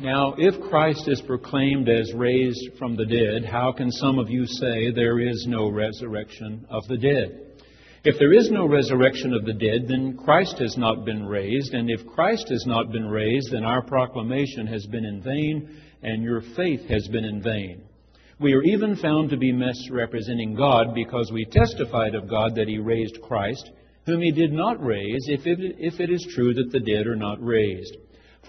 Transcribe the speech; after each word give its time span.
Now, 0.00 0.36
if 0.38 0.60
Christ 0.70 1.08
is 1.08 1.20
proclaimed 1.20 1.88
as 1.88 2.14
raised 2.14 2.78
from 2.78 2.94
the 2.94 3.04
dead, 3.04 3.44
how 3.44 3.72
can 3.72 3.90
some 3.90 4.20
of 4.20 4.30
you 4.30 4.46
say 4.46 4.92
there 4.92 5.18
is 5.18 5.44
no 5.48 5.68
resurrection 5.68 6.64
of 6.70 6.86
the 6.86 6.96
dead? 6.96 7.64
If 8.04 8.16
there 8.20 8.32
is 8.32 8.48
no 8.48 8.64
resurrection 8.68 9.34
of 9.34 9.44
the 9.44 9.54
dead, 9.54 9.88
then 9.88 10.16
Christ 10.16 10.60
has 10.60 10.76
not 10.78 11.04
been 11.04 11.26
raised, 11.26 11.74
and 11.74 11.90
if 11.90 12.06
Christ 12.06 12.48
has 12.48 12.64
not 12.64 12.92
been 12.92 13.08
raised, 13.08 13.50
then 13.50 13.64
our 13.64 13.82
proclamation 13.82 14.68
has 14.68 14.86
been 14.86 15.04
in 15.04 15.20
vain, 15.20 15.80
and 16.04 16.22
your 16.22 16.42
faith 16.54 16.88
has 16.88 17.08
been 17.08 17.24
in 17.24 17.42
vain. 17.42 17.82
We 18.38 18.52
are 18.54 18.62
even 18.62 18.94
found 18.94 19.30
to 19.30 19.36
be 19.36 19.50
misrepresenting 19.50 20.54
God 20.54 20.94
because 20.94 21.32
we 21.32 21.44
testified 21.44 22.14
of 22.14 22.30
God 22.30 22.54
that 22.54 22.68
He 22.68 22.78
raised 22.78 23.20
Christ, 23.20 23.68
whom 24.06 24.22
He 24.22 24.30
did 24.30 24.52
not 24.52 24.80
raise, 24.80 25.26
if 25.26 25.44
it, 25.44 25.58
if 25.80 25.98
it 25.98 26.08
is 26.08 26.24
true 26.36 26.54
that 26.54 26.70
the 26.70 26.78
dead 26.78 27.08
are 27.08 27.16
not 27.16 27.42
raised. 27.42 27.96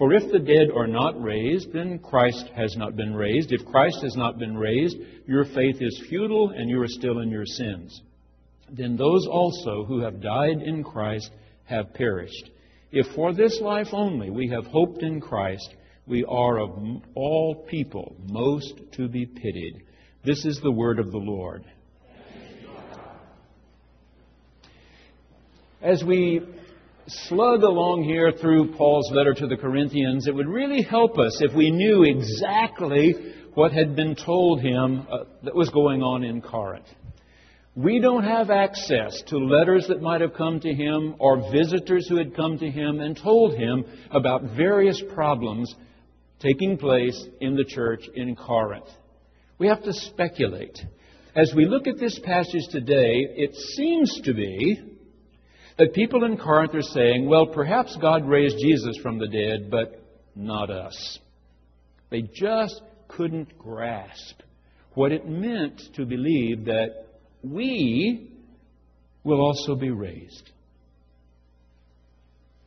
For 0.00 0.14
if 0.14 0.32
the 0.32 0.38
dead 0.38 0.70
are 0.74 0.86
not 0.86 1.22
raised, 1.22 1.74
then 1.74 1.98
Christ 1.98 2.46
has 2.56 2.74
not 2.74 2.96
been 2.96 3.14
raised. 3.14 3.52
If 3.52 3.66
Christ 3.66 3.98
has 4.00 4.16
not 4.16 4.38
been 4.38 4.56
raised, 4.56 4.96
your 5.26 5.44
faith 5.44 5.76
is 5.78 6.06
futile 6.08 6.54
and 6.56 6.70
you 6.70 6.80
are 6.80 6.88
still 6.88 7.18
in 7.18 7.28
your 7.28 7.44
sins. 7.44 8.00
Then 8.70 8.96
those 8.96 9.26
also 9.26 9.84
who 9.84 10.00
have 10.00 10.22
died 10.22 10.62
in 10.62 10.82
Christ 10.82 11.30
have 11.64 11.92
perished. 11.92 12.48
If 12.90 13.08
for 13.14 13.34
this 13.34 13.60
life 13.60 13.88
only 13.92 14.30
we 14.30 14.48
have 14.48 14.64
hoped 14.64 15.02
in 15.02 15.20
Christ, 15.20 15.68
we 16.06 16.24
are 16.24 16.60
of 16.60 16.70
all 17.14 17.66
people 17.68 18.16
most 18.26 18.80
to 18.92 19.06
be 19.06 19.26
pitied. 19.26 19.82
This 20.24 20.46
is 20.46 20.60
the 20.62 20.72
word 20.72 20.98
of 20.98 21.10
the 21.10 21.18
Lord. 21.18 21.62
As 25.82 26.02
we 26.02 26.40
slug 27.28 27.62
along 27.62 28.04
here 28.04 28.32
through 28.32 28.72
Paul's 28.72 29.10
letter 29.12 29.34
to 29.34 29.46
the 29.46 29.56
Corinthians, 29.56 30.26
it 30.26 30.34
would 30.34 30.48
really 30.48 30.82
help 30.82 31.18
us 31.18 31.40
if 31.40 31.54
we 31.54 31.70
knew 31.70 32.04
exactly 32.04 33.34
what 33.54 33.72
had 33.72 33.96
been 33.96 34.14
told 34.14 34.60
him 34.60 35.06
uh, 35.10 35.24
that 35.42 35.54
was 35.54 35.70
going 35.70 36.02
on 36.02 36.22
in 36.22 36.40
Corinth. 36.40 36.86
We 37.74 38.00
don't 38.00 38.24
have 38.24 38.50
access 38.50 39.22
to 39.28 39.38
letters 39.38 39.86
that 39.88 40.02
might 40.02 40.20
have 40.20 40.34
come 40.34 40.60
to 40.60 40.74
him 40.74 41.14
or 41.18 41.50
visitors 41.52 42.08
who 42.08 42.16
had 42.16 42.34
come 42.34 42.58
to 42.58 42.70
him 42.70 43.00
and 43.00 43.16
told 43.16 43.54
him 43.54 43.84
about 44.10 44.56
various 44.56 45.02
problems 45.14 45.74
taking 46.40 46.76
place 46.76 47.26
in 47.40 47.54
the 47.54 47.64
church 47.64 48.02
in 48.14 48.34
Corinth. 48.34 48.88
We 49.58 49.68
have 49.68 49.82
to 49.84 49.92
speculate. 49.92 50.78
As 51.36 51.52
we 51.54 51.66
look 51.66 51.86
at 51.86 51.98
this 51.98 52.18
passage 52.18 52.66
today, 52.70 53.12
it 53.36 53.54
seems 53.54 54.20
to 54.24 54.34
be 54.34 54.98
that 55.80 55.94
people 55.94 56.24
in 56.24 56.36
Corinth 56.36 56.74
are 56.74 56.82
saying, 56.82 57.26
well, 57.26 57.46
perhaps 57.46 57.96
God 58.02 58.28
raised 58.28 58.58
Jesus 58.58 58.98
from 59.02 59.18
the 59.18 59.26
dead, 59.26 59.70
but 59.70 60.04
not 60.36 60.68
us. 60.70 61.18
They 62.10 62.20
just 62.20 62.82
couldn't 63.08 63.56
grasp 63.56 64.42
what 64.92 65.10
it 65.10 65.26
meant 65.26 65.80
to 65.94 66.04
believe 66.04 66.66
that 66.66 67.06
we 67.42 68.30
will 69.24 69.40
also 69.40 69.74
be 69.74 69.88
raised. 69.88 70.50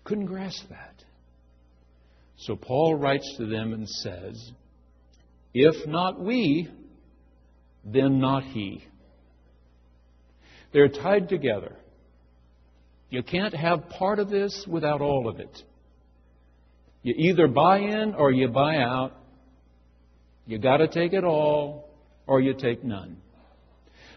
Couldn't 0.05 0.25
grasp 0.25 0.67
that. 0.72 0.95
So 2.38 2.55
Paul 2.55 2.95
writes 2.95 3.31
to 3.38 3.45
them 3.45 3.73
and 3.73 3.88
says, 3.88 4.52
If 5.53 5.88
not 5.88 6.20
we, 6.20 6.67
then 7.86 8.20
not 8.20 8.42
he. 8.44 8.83
They're 10.72 10.89
tied 10.89 11.30
together. 11.30 11.77
You 13.14 13.22
can't 13.22 13.53
have 13.53 13.89
part 13.89 14.17
of 14.17 14.31
this 14.31 14.66
without 14.67 15.00
all 15.00 15.28
of 15.28 15.39
it. 15.39 15.61
You 17.03 17.14
either 17.16 17.47
buy 17.47 17.78
in 17.78 18.16
or 18.16 18.31
you 18.31 18.47
buy 18.47 18.78
out. 18.78 19.11
You 20.47 20.58
got 20.58 20.78
to 20.78 20.88
take 20.88 21.14
it 21.14 21.23
all 21.23 21.92
or 22.25 22.42
you 22.42 22.55
take 22.55 22.83
none. 22.83 23.17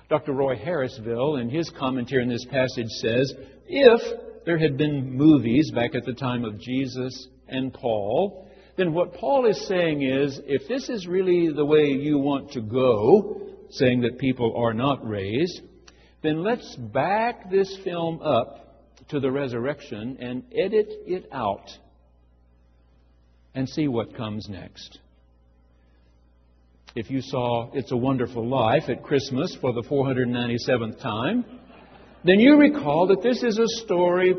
Dr. 0.08 0.32
Roy 0.32 0.56
Harrisville, 0.56 1.38
in 1.38 1.50
his 1.50 1.70
commentary 1.78 2.22
on 2.22 2.30
this 2.30 2.46
passage, 2.46 2.88
says 3.02 3.34
if 3.66 4.44
there 4.46 4.56
had 4.56 4.78
been 4.78 5.12
movies 5.12 5.70
back 5.74 5.94
at 5.94 6.06
the 6.06 6.14
time 6.14 6.46
of 6.46 6.58
Jesus 6.58 7.28
and 7.48 7.74
Paul, 7.74 8.48
then 8.78 8.94
what 8.94 9.12
Paul 9.12 9.44
is 9.44 9.68
saying 9.68 10.04
is 10.04 10.40
if 10.46 10.66
this 10.68 10.88
is 10.88 11.06
really 11.06 11.52
the 11.52 11.66
way 11.66 11.84
you 11.88 12.16
want 12.16 12.52
to 12.52 12.62
go, 12.62 13.42
saying 13.68 14.00
that 14.00 14.16
people 14.16 14.56
are 14.56 14.72
not 14.72 15.06
raised, 15.06 15.60
then 16.22 16.42
let's 16.42 16.76
back 16.76 17.50
this 17.50 17.76
film 17.84 18.22
up 18.22 18.62
to 19.08 19.20
the 19.20 19.30
resurrection 19.30 20.18
and 20.20 20.42
edit 20.52 20.88
it 21.06 21.28
out 21.32 21.70
and 23.54 23.68
see 23.68 23.88
what 23.88 24.16
comes 24.16 24.48
next. 24.48 24.98
If 26.94 27.10
you 27.10 27.20
saw 27.20 27.70
It's 27.74 27.92
a 27.92 27.96
Wonderful 27.96 28.46
Life 28.46 28.84
at 28.88 29.02
Christmas 29.02 29.54
for 29.60 29.72
the 29.72 29.82
497th 29.82 31.00
time, 31.00 31.44
then 32.24 32.40
you 32.40 32.56
recall 32.56 33.06
that 33.08 33.22
this 33.22 33.42
is 33.42 33.58
a 33.58 33.84
story 33.84 34.34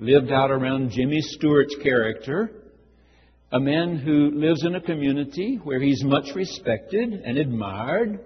lived 0.00 0.32
out 0.32 0.50
around 0.50 0.90
Jimmy 0.90 1.20
Stewart's 1.20 1.76
character, 1.82 2.50
a 3.52 3.60
man 3.60 3.96
who 3.96 4.30
lives 4.30 4.64
in 4.64 4.74
a 4.74 4.80
community 4.80 5.60
where 5.62 5.80
he's 5.80 6.02
much 6.04 6.34
respected 6.34 7.12
and 7.12 7.38
admired, 7.38 8.20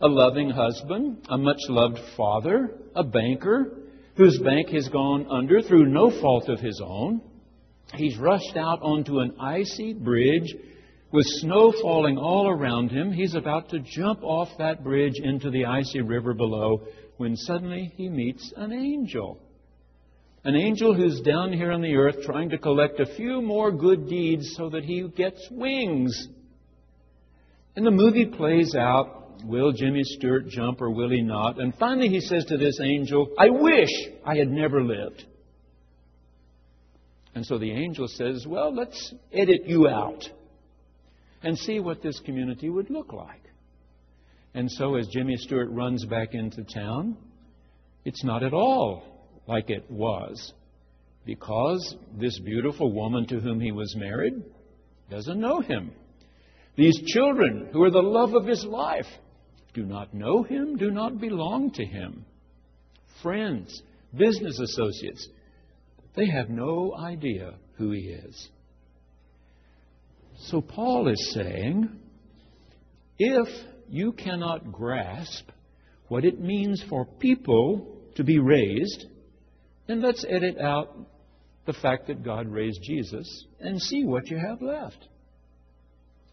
a 0.00 0.08
loving 0.08 0.50
husband, 0.50 1.18
a 1.28 1.38
much 1.38 1.60
loved 1.68 1.98
father, 2.16 2.72
a 2.94 3.04
banker, 3.04 3.72
whose 4.18 4.38
bank 4.40 4.68
has 4.70 4.88
gone 4.88 5.28
under 5.30 5.62
through 5.62 5.86
no 5.86 6.10
fault 6.20 6.48
of 6.48 6.58
his 6.58 6.82
own. 6.84 7.20
He's 7.94 8.18
rushed 8.18 8.56
out 8.56 8.82
onto 8.82 9.20
an 9.20 9.36
icy 9.40 9.94
bridge 9.94 10.52
with 11.12 11.24
snow 11.40 11.72
falling 11.80 12.18
all 12.18 12.48
around 12.48 12.90
him. 12.90 13.12
He's 13.12 13.36
about 13.36 13.70
to 13.70 13.78
jump 13.78 14.24
off 14.24 14.48
that 14.58 14.82
bridge 14.82 15.14
into 15.22 15.50
the 15.50 15.66
icy 15.66 16.00
river 16.00 16.34
below 16.34 16.82
when 17.16 17.36
suddenly 17.36 17.92
he 17.96 18.08
meets 18.08 18.52
an 18.56 18.72
angel. 18.72 19.38
An 20.42 20.56
angel 20.56 20.94
who's 20.94 21.20
down 21.20 21.52
here 21.52 21.70
on 21.70 21.80
the 21.80 21.94
earth 21.94 22.16
trying 22.24 22.50
to 22.50 22.58
collect 22.58 22.98
a 22.98 23.14
few 23.14 23.40
more 23.40 23.70
good 23.70 24.08
deeds 24.08 24.52
so 24.56 24.68
that 24.70 24.82
he 24.82 25.06
gets 25.16 25.48
wings. 25.50 26.28
And 27.76 27.86
the 27.86 27.92
movie 27.92 28.26
plays 28.26 28.74
out 28.74 29.27
Will 29.44 29.72
Jimmy 29.72 30.02
Stewart 30.04 30.48
jump 30.48 30.80
or 30.80 30.90
will 30.90 31.10
he 31.10 31.22
not? 31.22 31.60
And 31.60 31.74
finally 31.74 32.08
he 32.08 32.20
says 32.20 32.44
to 32.46 32.56
this 32.56 32.80
angel, 32.80 33.32
I 33.38 33.50
wish 33.50 33.90
I 34.24 34.36
had 34.36 34.48
never 34.48 34.82
lived. 34.82 35.24
And 37.34 37.46
so 37.46 37.58
the 37.58 37.70
angel 37.70 38.08
says, 38.08 38.46
Well, 38.46 38.74
let's 38.74 39.14
edit 39.32 39.62
you 39.64 39.88
out 39.88 40.24
and 41.42 41.56
see 41.56 41.78
what 41.78 42.02
this 42.02 42.18
community 42.20 42.68
would 42.68 42.90
look 42.90 43.12
like. 43.12 43.42
And 44.54 44.70
so 44.70 44.96
as 44.96 45.06
Jimmy 45.08 45.36
Stewart 45.36 45.70
runs 45.70 46.04
back 46.04 46.34
into 46.34 46.64
town, 46.64 47.16
it's 48.04 48.24
not 48.24 48.42
at 48.42 48.54
all 48.54 49.02
like 49.46 49.70
it 49.70 49.88
was 49.90 50.52
because 51.24 51.96
this 52.18 52.38
beautiful 52.40 52.92
woman 52.92 53.26
to 53.26 53.38
whom 53.38 53.60
he 53.60 53.70
was 53.70 53.94
married 53.96 54.34
doesn't 55.10 55.38
know 55.38 55.60
him. 55.60 55.92
These 56.76 57.00
children, 57.06 57.68
who 57.72 57.82
are 57.82 57.90
the 57.90 58.02
love 58.02 58.34
of 58.34 58.46
his 58.46 58.64
life, 58.64 59.06
do 59.78 59.84
not 59.84 60.12
know 60.12 60.42
him, 60.42 60.76
do 60.76 60.90
not 60.90 61.20
belong 61.20 61.70
to 61.70 61.84
him. 61.84 62.24
Friends, 63.22 63.80
business 64.16 64.58
associates, 64.58 65.28
they 66.16 66.26
have 66.26 66.50
no 66.50 66.96
idea 66.96 67.54
who 67.76 67.92
he 67.92 68.00
is. 68.00 68.48
So 70.46 70.60
Paul 70.60 71.06
is 71.08 71.32
saying 71.32 71.90
if 73.20 73.48
you 73.88 74.12
cannot 74.12 74.72
grasp 74.72 75.48
what 76.08 76.24
it 76.24 76.40
means 76.40 76.82
for 76.88 77.04
people 77.04 77.86
to 78.16 78.24
be 78.24 78.40
raised, 78.40 79.06
then 79.86 80.02
let's 80.02 80.24
edit 80.28 80.58
out 80.58 80.96
the 81.66 81.72
fact 81.72 82.08
that 82.08 82.24
God 82.24 82.48
raised 82.48 82.80
Jesus 82.82 83.44
and 83.60 83.80
see 83.80 84.04
what 84.04 84.28
you 84.28 84.38
have 84.38 84.60
left. 84.60 85.06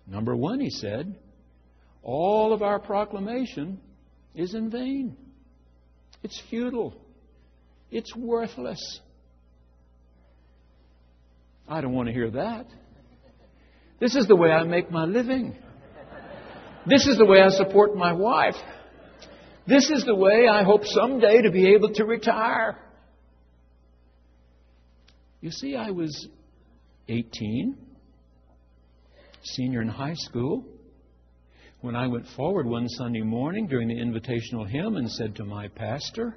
Number 0.07 0.35
one, 0.35 0.59
he 0.59 0.71
said, 0.71 1.15
all 2.05 2.53
of 2.53 2.61
our 2.61 2.79
proclamation 2.79 3.81
is 4.35 4.53
in 4.53 4.69
vain. 4.69 5.17
It's 6.21 6.39
futile. 6.49 6.93
It's 7.89 8.15
worthless. 8.15 8.99
I 11.67 11.81
don't 11.81 11.93
want 11.93 12.07
to 12.07 12.13
hear 12.13 12.29
that. 12.29 12.67
This 13.99 14.15
is 14.15 14.27
the 14.27 14.35
way 14.35 14.51
I 14.51 14.63
make 14.63 14.91
my 14.91 15.05
living. 15.05 15.57
This 16.85 17.07
is 17.07 17.17
the 17.17 17.25
way 17.25 17.41
I 17.41 17.49
support 17.49 17.95
my 17.95 18.13
wife. 18.13 18.55
This 19.65 19.89
is 19.89 20.05
the 20.05 20.13
way 20.13 20.47
I 20.47 20.63
hope 20.63 20.85
someday 20.85 21.41
to 21.41 21.49
be 21.49 21.73
able 21.73 21.91
to 21.93 22.05
retire. 22.05 22.77
You 25.41 25.49
see, 25.49 25.75
I 25.75 25.89
was 25.89 26.27
18, 27.07 27.75
senior 29.41 29.81
in 29.81 29.87
high 29.87 30.13
school 30.13 30.65
when 31.85 31.95
I 31.95 32.07
went 32.07 32.25
forward 32.35 32.65
one 32.65 32.89
Sunday 32.89 33.21
morning 33.21 33.67
during 33.67 33.87
the 33.87 33.93
invitational 33.93 34.67
hymn 34.67 34.95
and 34.95 35.09
said 35.11 35.35
to 35.35 35.45
my 35.45 35.67
pastor, 35.67 36.35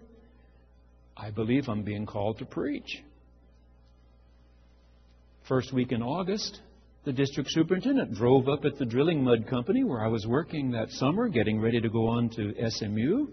I 1.17 1.31
believe 1.31 1.71
I'm 1.71 1.83
being 1.83 2.05
called 2.05 2.39
to 2.41 2.45
preach. 2.45 3.03
First 5.49 5.73
week 5.73 5.91
in 5.91 6.03
August, 6.03 6.61
the 7.07 7.15
district 7.15 7.49
superintendent 7.51 8.13
drove 8.13 8.47
up 8.47 8.67
at 8.67 8.77
the 8.77 8.85
drilling 8.85 9.25
mud 9.25 9.47
company 9.49 9.85
where 9.85 10.05
I 10.05 10.09
was 10.09 10.27
working 10.27 10.73
that 10.73 10.91
summer, 10.91 11.31
getting 11.31 11.63
ready 11.63 11.81
to 11.81 11.89
go 11.89 12.09
on 12.09 12.29
to 12.37 12.53
SMU, 12.69 13.29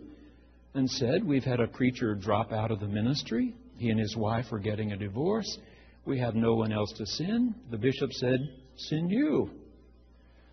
and 0.73 0.89
said, 0.89 1.21
We've 1.21 1.43
had 1.43 1.59
a 1.59 1.67
preacher 1.67 2.15
drop 2.15 2.53
out 2.53 2.71
of 2.71 2.79
the 2.79 2.87
ministry. 2.87 3.53
He 3.77 3.89
and 3.89 3.99
his 3.99 4.15
wife 4.15 4.53
are 4.53 4.59
getting 4.59 4.93
a 4.93 4.97
divorce. 4.97 5.57
We 6.05 6.17
have 6.19 6.33
no 6.33 6.55
one 6.55 6.71
else 6.71 6.93
to 6.93 7.05
send. 7.05 7.55
The 7.71 7.77
bishop 7.77 8.13
said, 8.13 8.39
Send 8.77 9.11
you. 9.11 9.49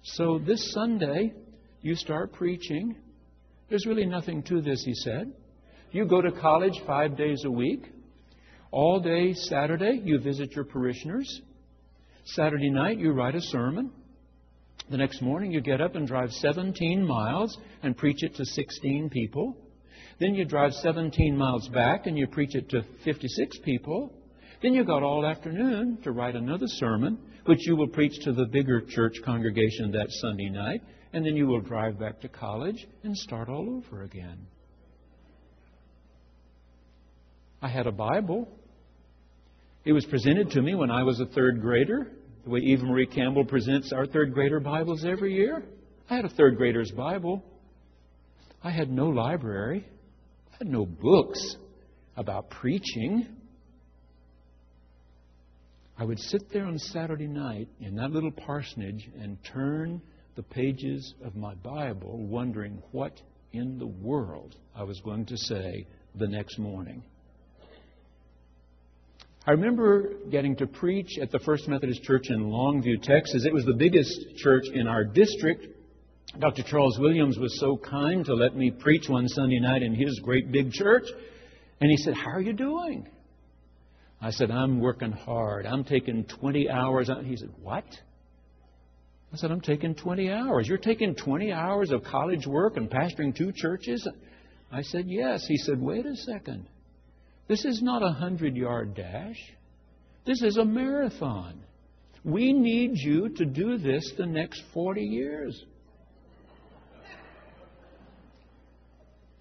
So 0.02 0.40
this 0.44 0.72
Sunday, 0.72 1.34
you 1.82 1.96
start 1.96 2.32
preaching. 2.32 2.96
There's 3.68 3.86
really 3.86 4.06
nothing 4.06 4.42
to 4.44 4.60
this, 4.60 4.82
he 4.84 4.94
said. 4.94 5.32
You 5.90 6.06
go 6.06 6.22
to 6.22 6.32
college 6.32 6.80
five 6.86 7.16
days 7.16 7.42
a 7.44 7.50
week. 7.50 7.84
All 8.70 9.00
day 9.00 9.34
Saturday, 9.34 10.00
you 10.02 10.18
visit 10.18 10.52
your 10.52 10.64
parishioners. 10.64 11.42
Saturday 12.24 12.70
night, 12.70 12.98
you 12.98 13.12
write 13.12 13.34
a 13.34 13.40
sermon. 13.40 13.90
The 14.90 14.96
next 14.96 15.20
morning, 15.20 15.52
you 15.52 15.60
get 15.60 15.80
up 15.80 15.94
and 15.94 16.06
drive 16.06 16.30
17 16.30 17.06
miles 17.06 17.58
and 17.82 17.96
preach 17.96 18.22
it 18.22 18.36
to 18.36 18.44
16 18.44 19.10
people. 19.10 19.56
Then 20.20 20.34
you 20.34 20.44
drive 20.44 20.72
17 20.72 21.36
miles 21.36 21.68
back 21.68 22.06
and 22.06 22.16
you 22.16 22.26
preach 22.28 22.54
it 22.54 22.68
to 22.70 22.82
56 23.04 23.58
people. 23.64 24.12
Then 24.62 24.72
you 24.72 24.84
got 24.84 25.02
all 25.02 25.26
afternoon 25.26 25.98
to 26.04 26.12
write 26.12 26.36
another 26.36 26.66
sermon, 26.68 27.18
which 27.46 27.66
you 27.66 27.74
will 27.74 27.88
preach 27.88 28.12
to 28.22 28.32
the 28.32 28.46
bigger 28.46 28.80
church 28.88 29.14
congregation 29.24 29.90
that 29.92 30.06
Sunday 30.08 30.48
night. 30.48 30.80
And 31.12 31.24
then 31.26 31.36
you 31.36 31.46
will 31.46 31.60
drive 31.60 31.98
back 31.98 32.20
to 32.20 32.28
college 32.28 32.86
and 33.02 33.16
start 33.16 33.48
all 33.48 33.68
over 33.76 34.02
again. 34.02 34.46
I 37.60 37.68
had 37.68 37.86
a 37.86 37.92
Bible. 37.92 38.48
It 39.84 39.92
was 39.92 40.06
presented 40.06 40.50
to 40.50 40.62
me 40.62 40.74
when 40.74 40.90
I 40.90 41.02
was 41.02 41.20
a 41.20 41.26
third 41.26 41.60
grader, 41.60 42.10
the 42.44 42.50
way 42.50 42.60
Eva 42.60 42.84
Marie 42.84 43.06
Campbell 43.06 43.44
presents 43.44 43.92
our 43.92 44.06
third 44.06 44.32
grader 44.32 44.58
Bibles 44.58 45.04
every 45.04 45.34
year. 45.34 45.62
I 46.08 46.16
had 46.16 46.24
a 46.24 46.30
third 46.30 46.56
grader's 46.56 46.90
Bible. 46.90 47.44
I 48.64 48.70
had 48.70 48.90
no 48.90 49.08
library. 49.08 49.86
I 50.52 50.56
had 50.58 50.68
no 50.68 50.86
books 50.86 51.56
about 52.16 52.50
preaching. 52.50 53.26
I 55.98 56.04
would 56.04 56.18
sit 56.18 56.50
there 56.52 56.64
on 56.64 56.78
Saturday 56.78 57.26
night 57.26 57.68
in 57.80 57.96
that 57.96 58.10
little 58.10 58.32
parsonage 58.32 59.08
and 59.20 59.36
turn 59.44 60.00
the 60.34 60.42
pages 60.42 61.14
of 61.24 61.36
my 61.36 61.54
Bible, 61.56 62.18
wondering 62.18 62.82
what 62.92 63.20
in 63.52 63.78
the 63.78 63.86
world 63.86 64.56
I 64.74 64.82
was 64.82 65.00
going 65.00 65.26
to 65.26 65.36
say 65.36 65.86
the 66.14 66.26
next 66.26 66.58
morning. 66.58 67.02
I 69.46 69.50
remember 69.50 70.14
getting 70.30 70.54
to 70.56 70.66
preach 70.66 71.18
at 71.20 71.32
the 71.32 71.40
First 71.40 71.66
Methodist 71.68 72.02
Church 72.04 72.30
in 72.30 72.44
Longview, 72.44 73.02
Texas. 73.02 73.44
It 73.44 73.52
was 73.52 73.64
the 73.64 73.74
biggest 73.74 74.36
church 74.36 74.64
in 74.72 74.86
our 74.86 75.04
district. 75.04 75.66
Dr. 76.38 76.62
Charles 76.62 76.98
Williams 76.98 77.38
was 77.38 77.58
so 77.58 77.76
kind 77.76 78.24
to 78.24 78.34
let 78.34 78.56
me 78.56 78.70
preach 78.70 79.08
one 79.08 79.28
Sunday 79.28 79.58
night 79.58 79.82
in 79.82 79.94
his 79.94 80.18
great 80.22 80.52
big 80.52 80.70
church. 80.70 81.04
And 81.80 81.90
he 81.90 81.96
said, 81.96 82.14
How 82.14 82.30
are 82.30 82.40
you 82.40 82.52
doing? 82.52 83.08
I 84.20 84.30
said, 84.30 84.52
I'm 84.52 84.78
working 84.78 85.10
hard. 85.10 85.66
I'm 85.66 85.82
taking 85.82 86.24
20 86.24 86.70
hours. 86.70 87.10
He 87.24 87.36
said, 87.36 87.50
What? 87.60 87.84
I 89.32 89.36
said, 89.36 89.50
I'm 89.50 89.60
taking 89.62 89.94
20 89.94 90.30
hours. 90.30 90.68
You're 90.68 90.76
taking 90.76 91.14
20 91.14 91.52
hours 91.52 91.90
of 91.90 92.04
college 92.04 92.46
work 92.46 92.76
and 92.76 92.90
pastoring 92.90 93.34
two 93.34 93.50
churches? 93.54 94.06
I 94.70 94.82
said, 94.82 95.04
Yes. 95.06 95.44
He 95.48 95.56
said, 95.56 95.80
Wait 95.80 96.04
a 96.04 96.16
second. 96.16 96.66
This 97.48 97.64
is 97.64 97.80
not 97.82 98.02
a 98.02 98.12
hundred 98.12 98.56
yard 98.56 98.94
dash. 98.94 99.38
This 100.26 100.42
is 100.42 100.56
a 100.58 100.64
marathon. 100.64 101.60
We 102.24 102.52
need 102.52 102.92
you 102.94 103.30
to 103.30 103.44
do 103.44 103.78
this 103.78 104.12
the 104.16 104.26
next 104.26 104.62
40 104.72 105.02
years. 105.02 105.64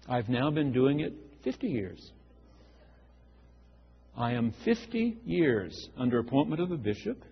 I've 0.08 0.28
now 0.28 0.50
been 0.50 0.72
doing 0.72 1.00
it 1.00 1.12
50 1.44 1.68
years. 1.68 2.10
I 4.16 4.32
am 4.32 4.52
50 4.64 5.18
years 5.24 5.88
under 5.96 6.18
appointment 6.18 6.60
of 6.60 6.72
a 6.72 6.76
bishop. 6.76 7.22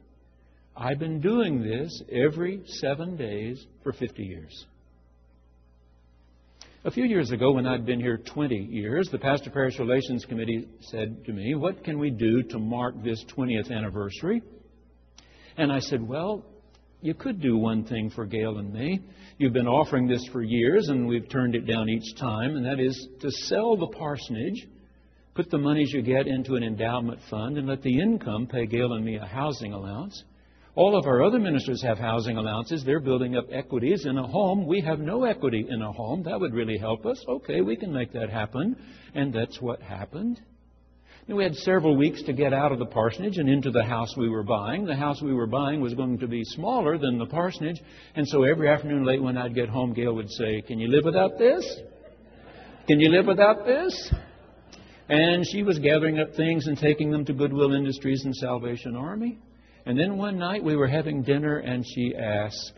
I've 0.77 0.99
been 0.99 1.21
doing 1.21 1.63
this 1.63 2.03
every 2.11 2.63
seven 2.67 3.17
days 3.17 3.65
for 3.83 3.93
50 3.93 4.23
years. 4.23 4.67
A 6.83 6.91
few 6.91 7.05
years 7.05 7.31
ago, 7.31 7.53
when 7.53 7.67
I'd 7.67 7.85
been 7.85 8.01
here 8.01 8.17
20 8.17 8.57
years, 8.57 9.09
the 9.13 9.19
Pastor 9.19 9.51
Parish 9.51 9.79
Relations 9.79 10.25
Committee 10.25 10.67
said 10.81 11.27
to 11.27 11.33
me, 11.33 11.55
What 11.55 11.85
can 11.85 11.99
we 11.99 12.09
do 12.09 12.43
to 12.45 12.59
mark 12.59 12.95
this 13.05 13.23
20th 13.37 13.71
anniversary? 13.71 14.43
And 15.59 15.71
I 15.71 15.79
said, 15.81 16.01
Well, 16.01 16.43
you 17.03 17.13
could 17.13 17.43
do 17.43 17.59
one 17.59 17.85
thing 17.85 18.09
for 18.09 18.25
Gail 18.25 18.57
and 18.57 18.73
me. 18.73 19.01
You've 19.37 19.53
been 19.53 19.69
offering 19.69 20.07
this 20.07 20.25
for 20.33 20.43
years, 20.43 20.89
and 20.89 21.07
we've 21.07 21.29
turned 21.29 21.55
it 21.55 21.67
down 21.67 21.91
each 21.91 22.19
time, 22.19 22.57
and 22.57 22.65
that 22.65 22.81
is 22.81 23.09
to 23.21 23.31
sell 23.31 23.77
the 23.77 23.89
parsonage, 23.89 24.67
put 25.35 25.51
the 25.51 25.59
monies 25.59 25.93
you 25.93 26.01
get 26.01 26.27
into 26.27 26.55
an 26.55 26.63
endowment 26.63 27.21
fund, 27.29 27.59
and 27.59 27.69
let 27.69 27.83
the 27.83 28.01
income 28.01 28.47
pay 28.47 28.65
Gail 28.65 28.95
and 28.95 29.05
me 29.05 29.17
a 29.17 29.27
housing 29.27 29.75
allowance. 29.75 30.25
All 30.81 30.97
of 30.97 31.05
our 31.05 31.23
other 31.23 31.39
ministers 31.39 31.83
have 31.83 31.99
housing 31.99 32.39
allowances. 32.39 32.83
They're 32.83 33.01
building 33.01 33.37
up 33.37 33.45
equities 33.53 34.07
in 34.07 34.17
a 34.17 34.27
home. 34.27 34.67
We 34.67 34.81
have 34.81 34.99
no 34.99 35.25
equity 35.25 35.67
in 35.69 35.83
a 35.83 35.93
home. 35.93 36.23
That 36.23 36.41
would 36.41 36.55
really 36.55 36.79
help 36.79 37.05
us. 37.05 37.23
Okay, 37.29 37.61
we 37.61 37.77
can 37.77 37.93
make 37.93 38.15
that 38.15 38.31
happen. 38.31 38.77
And 39.15 39.31
that's 39.31 39.61
what 39.61 39.83
happened. 39.83 40.41
And 41.29 41.37
we 41.37 41.45
had 41.45 41.55
several 41.55 41.99
weeks 41.99 42.23
to 42.23 42.33
get 42.33 42.55
out 42.55 42.73
of 42.73 42.79
the 42.79 42.87
parsonage 42.87 43.37
and 43.37 43.47
into 43.47 43.71
the 43.71 43.85
house 43.85 44.17
we 44.17 44.31
were 44.31 44.43
buying. 44.43 44.87
The 44.87 44.97
house 44.97 45.21
we 45.21 45.35
were 45.35 45.47
buying 45.47 45.83
was 45.83 45.93
going 45.93 46.19
to 46.21 46.27
be 46.27 46.45
smaller 46.45 46.97
than 46.97 47.19
the 47.19 47.27
parsonage. 47.27 47.83
And 48.15 48.27
so 48.27 48.45
every 48.45 48.71
afternoon 48.71 49.05
late 49.05 49.23
when 49.23 49.37
I'd 49.37 49.55
get 49.55 49.69
home, 49.69 49.93
Gail 49.93 50.15
would 50.15 50.31
say, 50.31 50.63
Can 50.63 50.79
you 50.79 50.89
live 50.89 51.05
without 51.05 51.37
this? 51.37 51.63
Can 52.87 53.01
you 53.01 53.11
live 53.11 53.27
without 53.27 53.67
this? 53.67 54.15
And 55.11 55.45
she 55.47 55.63
was 55.63 55.79
gathering 55.79 56.21
up 56.21 56.35
things 56.37 56.69
and 56.69 56.79
taking 56.79 57.11
them 57.11 57.27
to 57.27 57.35
Goodwill 57.35 57.75
Industries 57.75 58.23
and 58.25 58.35
Salvation 58.35 58.97
Army. 58.97 59.41
And 59.87 59.99
then 59.99 60.17
one 60.17 60.39
night 60.39 60.63
we 60.63 60.77
were 60.77 60.89
having 60.89 61.23
dinner 61.23 61.59
and 61.59 61.85
she 61.87 62.15
asked, 62.15 62.73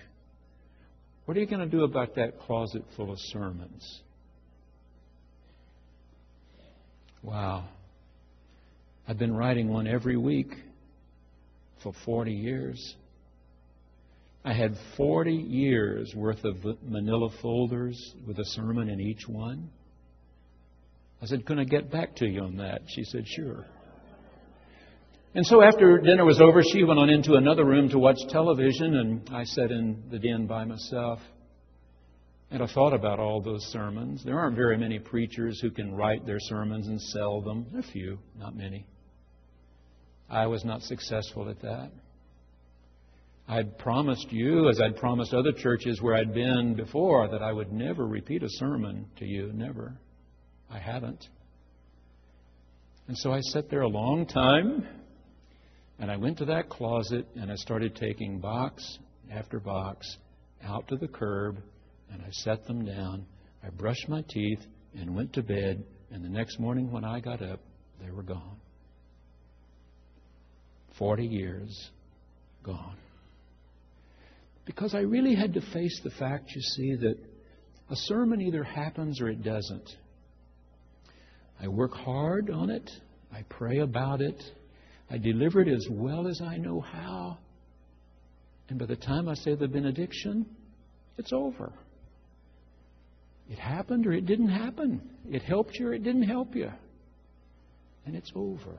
What 1.25 1.37
are 1.37 1.40
you 1.40 1.46
going 1.46 1.60
to 1.60 1.76
do 1.76 1.84
about 1.84 2.14
that 2.16 2.40
closet 2.40 2.82
full 2.96 3.10
of 3.10 3.19
sermons? 3.19 4.02
Wow. 7.22 7.69
I've 9.06 9.19
been 9.19 9.34
writing 9.34 9.69
one 9.69 9.87
every 9.87 10.16
week 10.16 10.52
for 11.82 11.93
40 12.04 12.32
years. 12.32 12.96
I 14.44 14.52
had 14.52 14.76
40 14.97 15.32
years 15.32 16.12
worth 16.16 16.44
of 16.44 16.56
manila 16.82 17.30
folders 17.40 18.14
with 18.26 18.38
a 18.38 18.44
sermon 18.44 18.88
in 18.88 19.00
each 19.00 19.28
one. 19.28 19.71
I 21.21 21.26
said, 21.26 21.47
Can 21.47 21.61
I 21.61 21.64
get 21.64 21.90
back 21.90 22.16
to 22.16 22.26
you 22.26 22.42
on 22.42 22.56
that? 22.56 22.82
She 22.88 23.04
said, 23.04 23.25
Sure. 23.26 23.64
And 25.34 25.46
so 25.46 25.62
after 25.62 25.98
dinner 25.98 26.26
was 26.26 26.42
over, 26.42 26.62
she 26.62 26.84
went 26.84 27.00
on 27.00 27.08
into 27.08 27.34
another 27.34 27.64
room 27.64 27.88
to 27.88 27.98
watch 27.98 28.18
television, 28.28 28.96
and 28.96 29.30
I 29.32 29.44
sat 29.44 29.70
in 29.70 30.02
the 30.10 30.18
den 30.18 30.46
by 30.46 30.64
myself. 30.64 31.20
And 32.50 32.62
I 32.62 32.66
thought 32.66 32.92
about 32.92 33.18
all 33.18 33.40
those 33.40 33.64
sermons. 33.72 34.22
There 34.22 34.38
aren't 34.38 34.56
very 34.56 34.76
many 34.76 34.98
preachers 34.98 35.58
who 35.62 35.70
can 35.70 35.94
write 35.94 36.26
their 36.26 36.38
sermons 36.38 36.86
and 36.86 37.00
sell 37.00 37.40
them. 37.40 37.66
A 37.78 37.82
few, 37.82 38.18
not 38.38 38.54
many. 38.54 38.84
I 40.28 40.46
was 40.48 40.66
not 40.66 40.82
successful 40.82 41.48
at 41.48 41.62
that. 41.62 41.90
I'd 43.48 43.78
promised 43.78 44.30
you, 44.30 44.68
as 44.68 44.82
I'd 44.82 44.96
promised 44.96 45.32
other 45.32 45.52
churches 45.52 46.02
where 46.02 46.14
I'd 46.14 46.34
been 46.34 46.74
before, 46.74 47.26
that 47.28 47.42
I 47.42 47.52
would 47.52 47.72
never 47.72 48.06
repeat 48.06 48.42
a 48.42 48.48
sermon 48.50 49.06
to 49.18 49.24
you. 49.24 49.50
Never. 49.54 49.94
I 50.70 50.78
haven't. 50.78 51.26
And 53.08 53.16
so 53.16 53.32
I 53.32 53.40
sat 53.40 53.70
there 53.70 53.80
a 53.80 53.88
long 53.88 54.26
time 54.26 54.86
and 56.02 56.11
I 56.11 56.16
went 56.16 56.38
to 56.38 56.44
that 56.47 56.68
closet 56.68 57.28
and 57.37 57.49
I 57.49 57.54
started 57.54 57.94
taking 57.94 58.40
box 58.40 58.99
after 59.30 59.61
box 59.61 60.04
out 60.64 60.88
to 60.88 60.97
the 60.97 61.06
curb 61.06 61.59
and 62.12 62.21
I 62.21 62.28
set 62.32 62.66
them 62.66 62.85
down. 62.85 63.25
I 63.62 63.71
brushed 63.71 64.09
my 64.09 64.25
teeth 64.28 64.59
and 64.99 65.14
went 65.14 65.32
to 65.35 65.44
bed. 65.44 65.85
And 66.11 66.25
the 66.25 66.28
next 66.28 66.59
morning 66.59 66.90
when 66.90 67.04
I 67.04 67.21
got 67.21 67.40
up, 67.40 67.61
they 68.04 68.11
were 68.11 68.25
gone. 68.25 68.56
40 70.99 71.25
years 71.25 71.90
gone. 72.64 72.97
Because 74.64 74.97
I 74.97 75.02
really 75.02 75.37
had 75.37 75.54
to 75.54 75.61
face 75.73 76.00
the 76.02 76.11
fact, 76.11 76.50
you 76.50 76.62
see, 76.62 76.97
that 76.97 77.16
a 77.90 77.97
sermon 77.97 78.40
either 78.40 78.64
happens 78.64 79.21
or 79.21 79.28
it 79.28 79.44
doesn't. 79.44 79.88
I 81.61 81.68
work 81.68 81.94
hard 81.94 82.50
on 82.50 82.71
it, 82.71 82.90
I 83.32 83.42
pray 83.49 83.78
about 83.78 84.21
it, 84.21 84.42
I 85.12 85.19
deliver 85.19 85.61
it 85.61 85.69
as 85.69 85.87
well 85.90 86.26
as 86.26 86.40
I 86.40 86.57
know 86.57 86.81
how. 86.81 87.37
And 88.71 88.78
by 88.78 88.87
the 88.87 88.97
time 88.97 89.28
I 89.28 89.35
say 89.35 89.54
the 89.54 89.69
benediction, 89.69 90.47
it's 91.19 91.35
over. 91.35 91.71
It 93.50 93.59
happened 93.59 94.07
or 94.07 94.12
it 94.12 94.25
didn't 94.25 94.49
happen. 94.49 95.02
It 95.28 95.42
helped 95.42 95.75
you 95.78 95.88
or 95.88 95.92
it 95.92 96.02
didn't 96.02 96.23
help 96.23 96.57
you. 96.57 96.71
And 98.07 98.16
it's 98.16 98.33
over. 98.35 98.78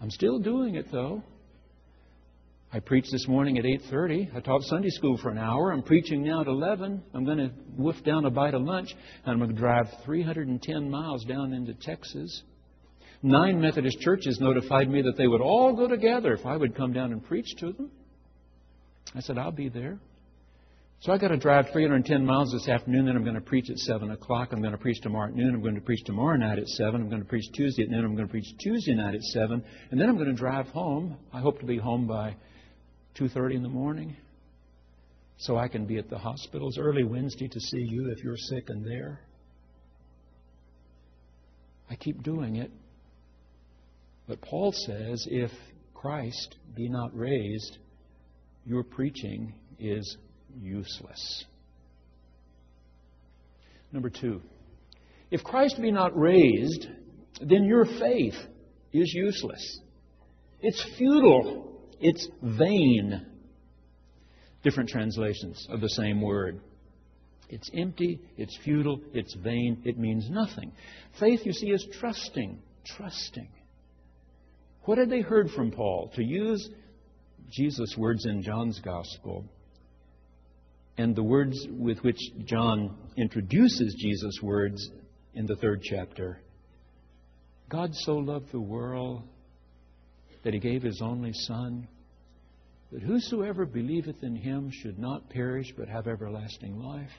I'm 0.00 0.10
still 0.10 0.38
doing 0.38 0.76
it 0.76 0.86
though. 0.92 1.24
I 2.72 2.78
preached 2.78 3.10
this 3.10 3.26
morning 3.26 3.58
at 3.58 3.64
8:30. 3.64 4.36
I 4.36 4.40
taught 4.40 4.62
Sunday 4.62 4.88
school 4.90 5.18
for 5.18 5.30
an 5.30 5.38
hour. 5.38 5.72
I'm 5.72 5.82
preaching 5.82 6.22
now 6.22 6.42
at 6.42 6.46
11. 6.46 7.02
I'm 7.12 7.24
going 7.24 7.38
to 7.38 7.50
woof 7.76 7.96
down 8.04 8.24
a 8.24 8.30
bite 8.30 8.54
of 8.54 8.62
lunch, 8.62 8.88
and 9.24 9.32
I'm 9.32 9.38
going 9.38 9.50
to 9.50 9.60
drive 9.60 9.88
310 10.04 10.88
miles 10.88 11.24
down 11.24 11.52
into 11.52 11.74
Texas. 11.74 12.42
Nine 13.22 13.60
Methodist 13.60 14.00
churches 14.00 14.38
notified 14.40 14.90
me 14.90 15.02
that 15.02 15.16
they 15.16 15.28
would 15.28 15.40
all 15.40 15.74
go 15.74 15.86
together 15.86 16.32
if 16.32 16.44
I 16.44 16.56
would 16.56 16.74
come 16.74 16.92
down 16.92 17.12
and 17.12 17.24
preach 17.24 17.46
to 17.58 17.72
them. 17.72 17.90
I 19.14 19.20
said, 19.20 19.38
I'll 19.38 19.52
be 19.52 19.68
there. 19.68 19.98
So 21.00 21.12
I 21.12 21.18
got 21.18 21.28
to 21.28 21.36
drive 21.36 21.66
310 21.72 22.24
miles 22.24 22.52
this 22.52 22.68
afternoon. 22.68 23.06
Then 23.06 23.16
I'm 23.16 23.24
going 23.24 23.34
to 23.34 23.40
preach 23.40 23.70
at 23.70 23.78
7 23.78 24.10
o'clock. 24.12 24.50
I'm 24.52 24.60
going 24.60 24.72
to 24.72 24.78
preach 24.78 25.00
tomorrow 25.02 25.28
at 25.28 25.34
noon. 25.34 25.54
I'm 25.54 25.60
going 25.60 25.74
to 25.74 25.80
preach 25.80 26.04
tomorrow 26.04 26.36
night 26.36 26.58
at 26.58 26.68
7. 26.68 27.00
I'm 27.00 27.08
going 27.08 27.22
to 27.22 27.28
preach 27.28 27.44
Tuesday 27.54 27.82
at 27.82 27.90
noon. 27.90 28.04
I'm 28.04 28.14
going 28.14 28.26
to 28.26 28.30
preach 28.30 28.56
Tuesday 28.60 28.94
night 28.94 29.14
at 29.14 29.22
7. 29.22 29.64
And 29.90 30.00
then 30.00 30.08
I'm 30.08 30.16
going 30.16 30.28
to 30.28 30.34
drive 30.34 30.66
home. 30.68 31.16
I 31.32 31.40
hope 31.40 31.58
to 31.60 31.66
be 31.66 31.76
home 31.76 32.06
by 32.06 32.36
2.30 33.18 33.56
in 33.56 33.62
the 33.62 33.68
morning 33.68 34.16
so 35.38 35.56
I 35.56 35.66
can 35.66 35.86
be 35.86 35.98
at 35.98 36.08
the 36.08 36.18
hospitals 36.18 36.78
early 36.78 37.02
Wednesday 37.02 37.48
to 37.48 37.60
see 37.60 37.82
you 37.82 38.12
if 38.16 38.22
you're 38.22 38.36
sick 38.36 38.64
and 38.68 38.84
there. 38.86 39.20
I 41.90 41.96
keep 41.96 42.22
doing 42.22 42.56
it. 42.56 42.70
But 44.26 44.40
Paul 44.40 44.72
says 44.72 45.26
if 45.30 45.50
Christ 45.94 46.56
be 46.74 46.88
not 46.88 47.16
raised, 47.16 47.78
your 48.64 48.82
preaching 48.82 49.54
is 49.78 50.16
useless. 50.60 51.44
Number 53.92 54.10
two, 54.10 54.40
if 55.30 55.42
Christ 55.42 55.80
be 55.80 55.90
not 55.90 56.16
raised, 56.18 56.88
then 57.40 57.64
your 57.64 57.84
faith 57.84 58.36
is 58.92 59.12
useless. 59.14 59.80
It's 60.60 60.82
futile. 60.96 61.80
It's 62.00 62.28
vain. 62.42 63.26
Different 64.62 64.88
translations 64.88 65.66
of 65.70 65.80
the 65.80 65.88
same 65.88 66.20
word. 66.20 66.60
It's 67.48 67.70
empty, 67.74 68.20
it's 68.38 68.56
futile, 68.64 69.00
it's 69.12 69.34
vain, 69.34 69.82
it 69.84 69.98
means 69.98 70.30
nothing. 70.30 70.72
Faith, 71.20 71.40
you 71.44 71.52
see, 71.52 71.70
is 71.70 71.86
trusting. 72.00 72.58
Trusting. 72.84 73.48
What 74.84 74.98
had 74.98 75.10
they 75.10 75.20
heard 75.20 75.50
from 75.50 75.70
Paul? 75.70 76.10
To 76.16 76.24
use 76.24 76.68
Jesus' 77.50 77.96
words 77.96 78.26
in 78.26 78.42
John's 78.42 78.80
Gospel, 78.80 79.44
and 80.98 81.14
the 81.14 81.22
words 81.22 81.66
with 81.70 81.98
which 81.98 82.18
John 82.44 82.96
introduces 83.16 83.94
Jesus' 83.98 84.42
words 84.42 84.90
in 85.34 85.46
the 85.46 85.56
third 85.56 85.82
chapter 85.82 86.40
God 87.68 87.94
so 87.94 88.16
loved 88.16 88.52
the 88.52 88.60
world 88.60 89.22
that 90.44 90.52
he 90.52 90.60
gave 90.60 90.82
his 90.82 91.00
only 91.02 91.32
Son, 91.32 91.86
that 92.90 93.02
whosoever 93.02 93.64
believeth 93.64 94.22
in 94.22 94.36
him 94.36 94.70
should 94.70 94.98
not 94.98 95.30
perish 95.30 95.72
but 95.76 95.88
have 95.88 96.06
everlasting 96.06 96.78
life. 96.78 97.10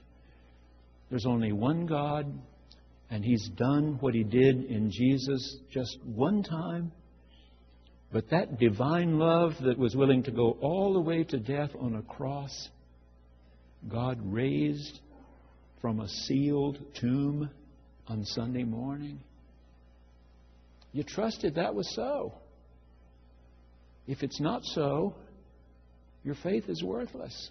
There's 1.09 1.25
only 1.25 1.53
one 1.53 1.85
God, 1.87 2.31
and 3.09 3.23
he's 3.23 3.49
done 3.55 3.97
what 3.99 4.13
he 4.13 4.23
did 4.23 4.65
in 4.65 4.91
Jesus 4.91 5.57
just 5.71 5.97
one 6.05 6.43
time 6.43 6.91
but 8.13 8.29
that 8.29 8.59
divine 8.59 9.17
love 9.17 9.53
that 9.63 9.77
was 9.77 9.95
willing 9.95 10.21
to 10.23 10.31
go 10.31 10.55
all 10.61 10.93
the 10.93 10.99
way 10.99 11.23
to 11.23 11.37
death 11.39 11.71
on 11.79 11.95
a 11.95 12.03
cross, 12.03 12.69
God 13.89 14.19
raised 14.23 14.99
from 15.81 15.99
a 15.99 16.07
sealed 16.07 16.77
tomb 17.01 17.49
on 18.07 18.23
Sunday 18.23 18.63
morning. 18.63 19.19
You 20.91 21.03
trusted 21.03 21.55
that 21.55 21.73
was 21.73 21.91
so. 21.95 22.35
If 24.05 24.21
it's 24.21 24.39
not 24.39 24.61
so, 24.63 25.15
your 26.23 26.35
faith 26.35 26.65
is 26.67 26.83
worthless. 26.83 27.49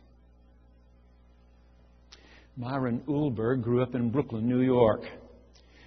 Myron 2.57 3.03
Uhlberg 3.09 3.63
grew 3.63 3.83
up 3.83 3.97
in 3.97 4.11
Brooklyn, 4.11 4.49
New 4.49 4.61
York. 4.61 5.01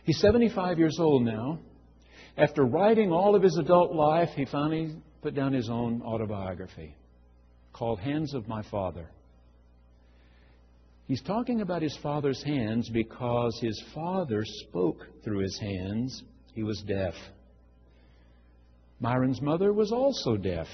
He's 0.04 0.20
75 0.20 0.80
years 0.80 0.98
old 1.00 1.24
now. 1.24 1.60
After 2.38 2.66
writing 2.66 3.12
all 3.12 3.36
of 3.36 3.44
his 3.44 3.58
adult 3.58 3.94
life, 3.94 4.30
he 4.36 4.46
finally 4.46 4.96
put 5.22 5.36
down 5.36 5.54
his 5.54 5.70
own 5.70 6.02
autobiography 6.02 6.96
called 7.72 8.00
Hands 8.00 8.34
of 8.34 8.48
My 8.48 8.62
Father. 8.64 9.10
He's 11.08 11.22
talking 11.22 11.62
about 11.62 11.82
his 11.82 11.98
father's 12.02 12.42
hands 12.44 12.90
because 12.90 13.58
his 13.62 13.82
father 13.94 14.44
spoke 14.44 15.06
through 15.24 15.40
his 15.40 15.60
hands. 15.60 16.24
He 16.54 16.64
was 16.64 16.82
deaf. 16.88 17.14
Myron's 19.00 19.42
mother 19.42 19.72
was 19.72 19.92
also 19.92 20.36
deaf. 20.36 20.68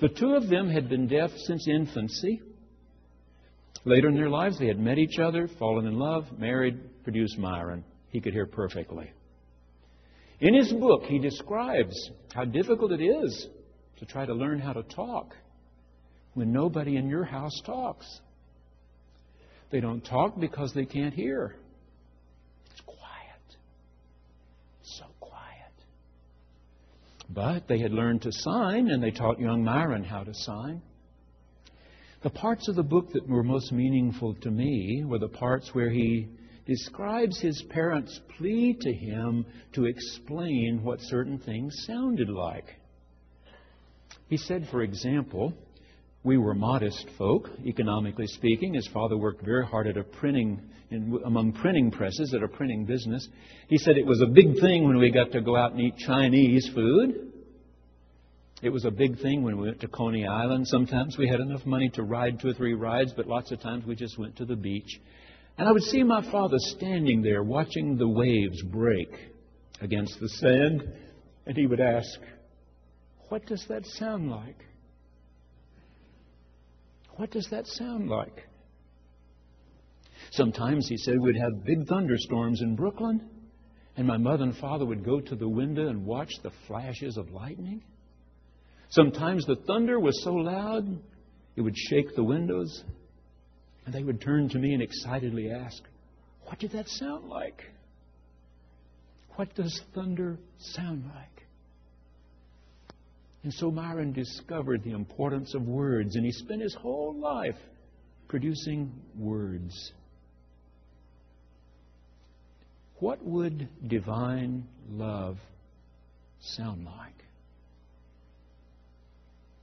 The 0.00 0.08
two 0.08 0.34
of 0.34 0.48
them 0.48 0.68
had 0.68 0.88
been 0.88 1.06
deaf 1.06 1.30
since 1.46 1.66
infancy. 1.68 2.42
Later 3.84 4.08
in 4.08 4.14
their 4.14 4.30
lives, 4.30 4.58
they 4.58 4.66
had 4.66 4.78
met 4.78 4.98
each 4.98 5.18
other, 5.18 5.48
fallen 5.58 5.86
in 5.86 5.98
love, 5.98 6.24
married, 6.38 7.02
produced 7.04 7.38
Myron. 7.38 7.84
He 8.08 8.20
could 8.20 8.32
hear 8.32 8.46
perfectly. 8.46 9.10
In 10.40 10.54
his 10.54 10.72
book, 10.72 11.04
he 11.04 11.18
describes 11.18 11.94
how 12.34 12.44
difficult 12.44 12.92
it 12.92 13.02
is 13.02 13.48
to 13.98 14.06
try 14.06 14.26
to 14.26 14.34
learn 14.34 14.58
how 14.58 14.72
to 14.72 14.82
talk 14.82 15.34
when 16.34 16.52
nobody 16.52 16.96
in 16.96 17.08
your 17.08 17.24
house 17.24 17.60
talks. 17.64 18.06
They 19.70 19.80
don't 19.80 20.04
talk 20.04 20.38
because 20.38 20.72
they 20.74 20.84
can't 20.84 21.14
hear. 21.14 21.56
It's 22.70 22.80
quiet. 22.80 23.56
So 24.82 25.04
quiet. 25.20 25.72
But 27.30 27.68
they 27.68 27.78
had 27.78 27.92
learned 27.92 28.22
to 28.22 28.30
sign, 28.32 28.90
and 28.90 29.02
they 29.02 29.10
taught 29.10 29.40
young 29.40 29.64
Myron 29.64 30.04
how 30.04 30.24
to 30.24 30.34
sign. 30.34 30.82
The 32.22 32.30
parts 32.30 32.68
of 32.68 32.74
the 32.74 32.82
book 32.82 33.12
that 33.12 33.28
were 33.28 33.42
most 33.42 33.72
meaningful 33.72 34.34
to 34.42 34.50
me 34.50 35.04
were 35.04 35.18
the 35.18 35.28
parts 35.28 35.74
where 35.74 35.90
he 35.90 36.28
describes 36.66 37.40
his 37.40 37.62
parents' 37.70 38.20
plea 38.36 38.76
to 38.80 38.92
him 38.92 39.44
to 39.72 39.84
explain 39.84 40.80
what 40.82 41.00
certain 41.00 41.38
things 41.38 41.74
sounded 41.86 42.28
like. 42.28 42.66
He 44.28 44.36
said, 44.36 44.66
for 44.70 44.82
example, 44.82 45.52
we 46.22 46.38
were 46.38 46.54
modest 46.54 47.06
folk, 47.18 47.50
economically 47.66 48.26
speaking. 48.26 48.74
His 48.74 48.88
father 48.88 49.16
worked 49.16 49.44
very 49.44 49.66
hard 49.66 49.86
at 49.86 49.98
a 49.98 50.04
printing, 50.04 50.60
in, 50.90 51.20
among 51.26 51.52
printing 51.52 51.90
presses 51.90 52.32
at 52.34 52.42
a 52.42 52.48
printing 52.48 52.86
business. 52.86 53.28
He 53.68 53.76
said 53.76 53.98
it 53.98 54.06
was 54.06 54.22
a 54.22 54.26
big 54.26 54.58
thing 54.58 54.86
when 54.86 54.96
we 54.96 55.10
got 55.10 55.32
to 55.32 55.42
go 55.42 55.54
out 55.54 55.72
and 55.72 55.80
eat 55.80 55.98
Chinese 55.98 56.70
food. 56.74 57.32
It 58.62 58.70
was 58.70 58.86
a 58.86 58.90
big 58.90 59.20
thing 59.20 59.42
when 59.42 59.58
we 59.58 59.66
went 59.66 59.80
to 59.80 59.88
Coney 59.88 60.26
Island. 60.26 60.66
Sometimes 60.66 61.18
we 61.18 61.28
had 61.28 61.40
enough 61.40 61.66
money 61.66 61.90
to 61.90 62.02
ride 62.02 62.40
two 62.40 62.48
or 62.48 62.54
three 62.54 62.72
rides, 62.72 63.12
but 63.14 63.26
lots 63.26 63.52
of 63.52 63.60
times 63.60 63.84
we 63.84 63.94
just 63.94 64.18
went 64.18 64.36
to 64.36 64.46
the 64.46 64.56
beach. 64.56 65.00
And 65.56 65.68
I 65.68 65.72
would 65.72 65.82
see 65.82 66.02
my 66.02 66.22
father 66.30 66.56
standing 66.58 67.22
there 67.22 67.42
watching 67.42 67.96
the 67.96 68.08
waves 68.08 68.60
break 68.62 69.08
against 69.80 70.18
the 70.20 70.28
sand, 70.28 70.82
and 71.46 71.56
he 71.56 71.66
would 71.66 71.80
ask, 71.80 72.20
What 73.28 73.46
does 73.46 73.64
that 73.68 73.86
sound 73.86 74.30
like? 74.30 74.64
What 77.16 77.30
does 77.30 77.46
that 77.50 77.66
sound 77.66 78.08
like? 78.08 78.48
Sometimes, 80.32 80.88
he 80.88 80.96
said, 80.96 81.20
we'd 81.20 81.36
have 81.36 81.64
big 81.64 81.86
thunderstorms 81.86 82.60
in 82.60 82.74
Brooklyn, 82.74 83.28
and 83.96 84.04
my 84.04 84.16
mother 84.16 84.42
and 84.42 84.56
father 84.56 84.84
would 84.84 85.04
go 85.04 85.20
to 85.20 85.36
the 85.36 85.48
window 85.48 85.86
and 85.86 86.04
watch 86.04 86.32
the 86.42 86.50
flashes 86.66 87.16
of 87.16 87.30
lightning. 87.30 87.84
Sometimes 88.88 89.46
the 89.46 89.56
thunder 89.68 90.00
was 90.00 90.20
so 90.24 90.32
loud 90.32 90.98
it 91.54 91.60
would 91.60 91.76
shake 91.76 92.16
the 92.16 92.24
windows 92.24 92.82
and 93.84 93.94
they 93.94 94.02
would 94.02 94.20
turn 94.20 94.48
to 94.50 94.58
me 94.58 94.72
and 94.72 94.82
excitedly 94.82 95.50
ask, 95.50 95.82
What 96.44 96.58
did 96.58 96.72
that 96.72 96.88
sound 96.88 97.28
like? 97.28 97.62
What 99.36 99.54
does 99.54 99.80
thunder 99.94 100.38
sound 100.58 101.04
like? 101.14 101.34
And 103.42 103.52
so 103.52 103.70
Myron 103.70 104.12
discovered 104.12 104.82
the 104.84 104.92
importance 104.92 105.54
of 105.54 105.62
words, 105.62 106.16
and 106.16 106.24
he 106.24 106.32
spent 106.32 106.62
his 106.62 106.74
whole 106.74 107.14
life 107.14 107.58
producing 108.28 108.90
words. 109.18 109.92
What 113.00 113.22
would 113.22 113.68
divine 113.86 114.66
love 114.88 115.36
sound 116.40 116.86
like? 116.86 117.12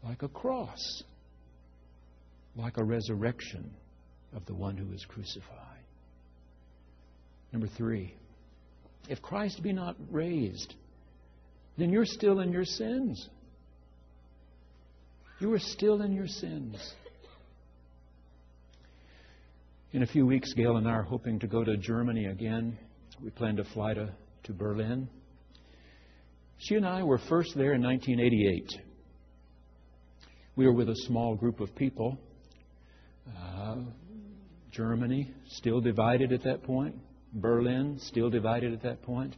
Like 0.04 0.22
a 0.22 0.28
cross, 0.28 1.04
like 2.56 2.78
a 2.78 2.84
resurrection 2.84 3.72
of 4.34 4.46
the 4.46 4.54
one 4.54 4.78
who 4.78 4.86
was 4.86 5.06
crucified. 5.06 5.58
Number 7.52 7.68
three, 7.68 8.14
if 9.10 9.22
Christ 9.22 9.62
be 9.62 9.74
not 9.74 9.96
raised, 10.10 10.76
then 11.78 11.92
you're 11.92 12.06
still 12.06 12.40
in 12.40 12.52
your 12.52 12.66
sins. 12.66 13.30
You 15.40 15.52
are 15.54 15.60
still 15.60 16.02
in 16.02 16.14
your 16.14 16.28
sins. 16.28 16.94
In 19.94 20.04
a 20.04 20.08
few 20.08 20.26
weeks, 20.26 20.54
Gail 20.54 20.78
and 20.78 20.88
I 20.88 20.92
are 20.92 21.04
hoping 21.04 21.40
to 21.40 21.48
go 21.48 21.64
to 21.64 21.76
Germany 21.76 22.28
again. 22.28 22.78
We 23.22 23.30
plan 23.30 23.58
to 23.58 23.64
fly 23.66 23.94
to, 23.94 24.14
to 24.44 24.54
Berlin. 24.54 25.10
She 26.60 26.76
and 26.76 26.86
I 26.86 27.04
were 27.04 27.18
first 27.18 27.56
there 27.56 27.74
in 27.74 27.82
1988. 27.82 28.70
We 30.56 30.66
were 30.66 30.74
with 30.74 30.90
a 30.90 30.96
small 31.08 31.36
group 31.36 31.60
of 31.60 31.76
people. 31.76 32.18
Uh, 33.28 33.78
Germany, 34.72 35.32
still 35.48 35.82
divided 35.82 36.32
at 36.32 36.44
that 36.44 36.63
point. 36.63 36.96
Berlin, 37.34 37.98
still 38.00 38.30
divided 38.30 38.74
at 38.74 38.82
that 38.84 39.01
point. 39.01 39.36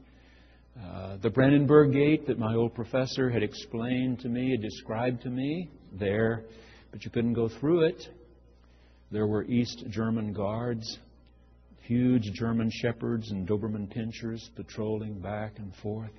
Uh, 0.82 1.18
the 1.18 1.30
Brandenburg 1.30 1.94
Gate 1.94 2.25
that 2.28 2.40
my 2.40 2.56
old 2.56 2.74
professor 2.74 3.30
had 3.30 3.44
explained 3.44 4.20
to 4.22 4.30
me, 4.30 4.52
had 4.52 4.62
described 4.62 5.22
to 5.22 5.30
me, 5.30 5.70
there, 5.92 6.44
but 6.92 7.06
you 7.06 7.12
couldn't 7.12 7.34
go 7.34 7.48
through 7.48 7.82
it. 7.82 8.08
There 9.12 9.28
were 9.28 9.44
East 9.44 9.84
German 9.90 10.34
guards, 10.34 10.98
huge 11.82 12.32
German 12.34 12.72
shepherds 12.72 13.30
and 13.30 13.48
Doberman 13.48 13.94
pinschers 13.94 14.50
patrolling 14.56 15.20
back 15.20 15.60
and 15.60 15.75
forth. 15.75 16.12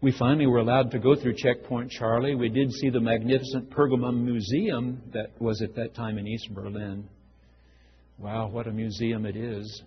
We 0.00 0.12
finally 0.12 0.46
were 0.46 0.58
allowed 0.58 0.90
to 0.92 0.98
go 0.98 1.16
through 1.16 1.34
Checkpoint 1.36 1.90
Charlie. 1.90 2.34
We 2.34 2.50
did 2.50 2.70
see 2.72 2.90
the 2.90 3.00
magnificent 3.00 3.70
Pergamum 3.70 4.24
Museum 4.24 5.02
that 5.12 5.30
was 5.40 5.60
at 5.62 5.74
that 5.74 5.94
time 5.94 6.18
in 6.18 6.26
East 6.26 6.52
Berlin. 6.54 7.08
Wow, 8.18 8.48
what 8.48 8.66
a 8.66 8.72
museum 8.72 9.26
it 9.26 9.36
is. 9.36 9.82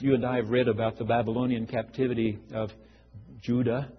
You 0.00 0.14
and 0.14 0.26
I 0.26 0.36
have 0.36 0.50
read 0.50 0.66
about 0.66 0.98
the 0.98 1.04
Babylonian 1.04 1.68
captivity 1.68 2.36
of 2.52 2.70
Judah, 3.42 3.92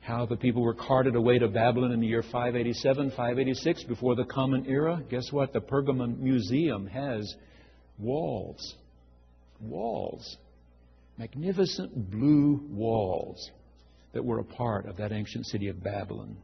how 0.00 0.26
the 0.26 0.36
people 0.36 0.62
were 0.62 0.74
carted 0.74 1.14
away 1.14 1.38
to 1.38 1.46
Babylon 1.46 1.92
in 1.92 2.00
the 2.00 2.06
year 2.08 2.24
587, 2.24 3.10
586 3.10 3.84
before 3.84 4.16
the 4.16 4.24
Common 4.24 4.66
Era. 4.66 5.00
Guess 5.08 5.30
what? 5.30 5.52
The 5.52 5.60
Pergamon 5.60 6.18
Museum 6.18 6.88
has 6.88 7.32
walls. 7.96 8.74
Walls. 9.60 10.36
Magnificent 11.16 12.10
blue 12.10 12.60
walls 12.70 13.52
that 14.14 14.24
were 14.24 14.40
a 14.40 14.44
part 14.44 14.86
of 14.86 14.96
that 14.96 15.12
ancient 15.12 15.46
city 15.46 15.68
of 15.68 15.80
Babylon. 15.80 16.36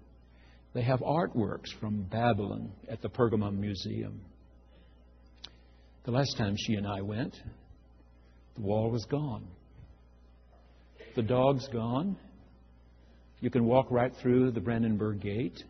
They 0.75 0.83
have 0.83 1.01
artworks 1.01 1.77
from 1.81 2.03
Babylon 2.03 2.71
at 2.89 3.03
the 3.03 3.09
Pergamon 3.09 3.59
Museum. 3.59 4.21
The 6.09 6.15
last 6.15 6.39
time 6.39 6.57
she 6.57 6.73
and 6.77 6.87
I 6.87 7.03
went, 7.03 7.37
the 8.57 8.63
wall 8.63 8.91
was 8.91 9.05
gone. 9.05 9.47
The 11.15 11.21
dog's 11.21 11.69
gone. 11.69 12.17
You 13.41 13.51
can 13.51 13.67
walk 13.67 13.91
right 13.91 14.11
through 14.23 14.53
the 14.53 14.61
Brandenburg 14.61 15.21
Gate. 15.21 15.63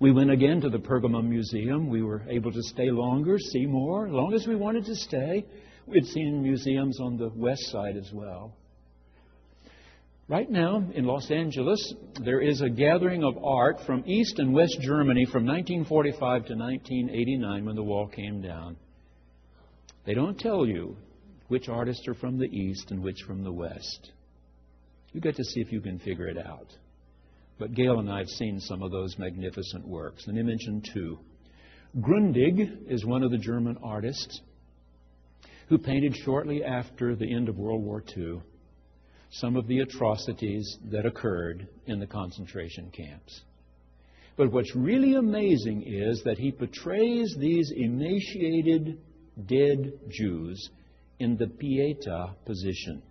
We 0.00 0.12
went 0.12 0.30
again 0.30 0.62
to 0.62 0.70
the 0.70 0.78
Pergamum 0.78 1.28
Museum. 1.28 1.90
We 1.90 2.02
were 2.02 2.22
able 2.26 2.52
to 2.52 2.62
stay 2.62 2.90
longer, 2.90 3.38
see 3.38 3.66
more, 3.66 4.06
as 4.06 4.12
long 4.14 4.32
as 4.32 4.46
we 4.46 4.56
wanted 4.56 4.86
to 4.86 4.94
stay. 4.94 5.44
We'd 5.86 6.06
seen 6.06 6.42
museums 6.42 6.98
on 6.98 7.18
the 7.18 7.28
west 7.36 7.66
side 7.66 7.98
as 7.98 8.10
well. 8.14 8.56
Right 10.26 10.50
now 10.50 10.82
in 10.94 11.04
Los 11.04 11.30
Angeles, 11.30 11.92
there 12.24 12.40
is 12.40 12.62
a 12.62 12.70
gathering 12.70 13.22
of 13.22 13.36
art 13.44 13.76
from 13.84 14.04
East 14.06 14.38
and 14.38 14.54
West 14.54 14.78
Germany 14.80 15.26
from 15.26 15.44
1945 15.44 16.46
to 16.46 16.54
1989 16.54 17.66
when 17.66 17.76
the 17.76 17.82
wall 17.82 18.06
came 18.06 18.40
down. 18.40 18.78
They 20.04 20.14
don't 20.14 20.38
tell 20.38 20.66
you 20.66 20.96
which 21.48 21.68
artists 21.68 22.06
are 22.08 22.14
from 22.14 22.38
the 22.38 22.46
East 22.46 22.90
and 22.90 23.02
which 23.02 23.22
from 23.26 23.42
the 23.42 23.52
West. 23.52 24.12
You 25.12 25.20
get 25.20 25.36
to 25.36 25.44
see 25.44 25.60
if 25.60 25.72
you 25.72 25.80
can 25.80 25.98
figure 25.98 26.26
it 26.26 26.38
out. 26.38 26.68
But 27.58 27.74
Gail 27.74 28.00
and 28.00 28.10
I 28.10 28.18
have 28.18 28.28
seen 28.28 28.58
some 28.60 28.82
of 28.82 28.90
those 28.90 29.18
magnificent 29.18 29.86
works. 29.86 30.24
Let 30.26 30.36
me 30.36 30.42
mention 30.42 30.82
two. 30.92 31.18
Grundig 32.00 32.90
is 32.90 33.04
one 33.04 33.22
of 33.22 33.30
the 33.30 33.38
German 33.38 33.78
artists 33.82 34.40
who 35.68 35.78
painted 35.78 36.16
shortly 36.16 36.64
after 36.64 37.14
the 37.14 37.32
end 37.32 37.48
of 37.48 37.56
World 37.56 37.82
War 37.82 38.02
II 38.16 38.40
some 39.30 39.56
of 39.56 39.66
the 39.66 39.80
atrocities 39.80 40.78
that 40.90 41.06
occurred 41.06 41.66
in 41.86 41.98
the 41.98 42.06
concentration 42.06 42.90
camps. 42.90 43.42
But 44.36 44.52
what's 44.52 44.74
really 44.76 45.14
amazing 45.14 45.82
is 45.86 46.22
that 46.24 46.38
he 46.38 46.52
portrays 46.52 47.34
these 47.38 47.72
emaciated, 47.74 48.98
dead 49.46 49.92
Jews 50.08 50.70
in 51.18 51.36
the 51.36 51.46
Pietà 51.46 52.34
position. 52.44 53.02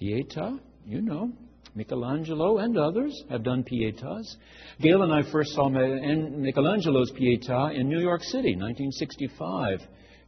Pietà, 0.00 0.58
you 0.86 1.00
know, 1.00 1.32
Michelangelo 1.74 2.58
and 2.58 2.76
others 2.76 3.24
have 3.30 3.42
done 3.42 3.64
Pietas. 3.64 4.36
Gail 4.80 5.02
and 5.02 5.12
I 5.12 5.22
first 5.30 5.52
saw 5.52 5.68
Michelangelo's 5.68 7.12
Pietà 7.12 7.74
in 7.74 7.88
New 7.88 8.00
York 8.00 8.22
City, 8.24 8.56
1965, 8.56 9.80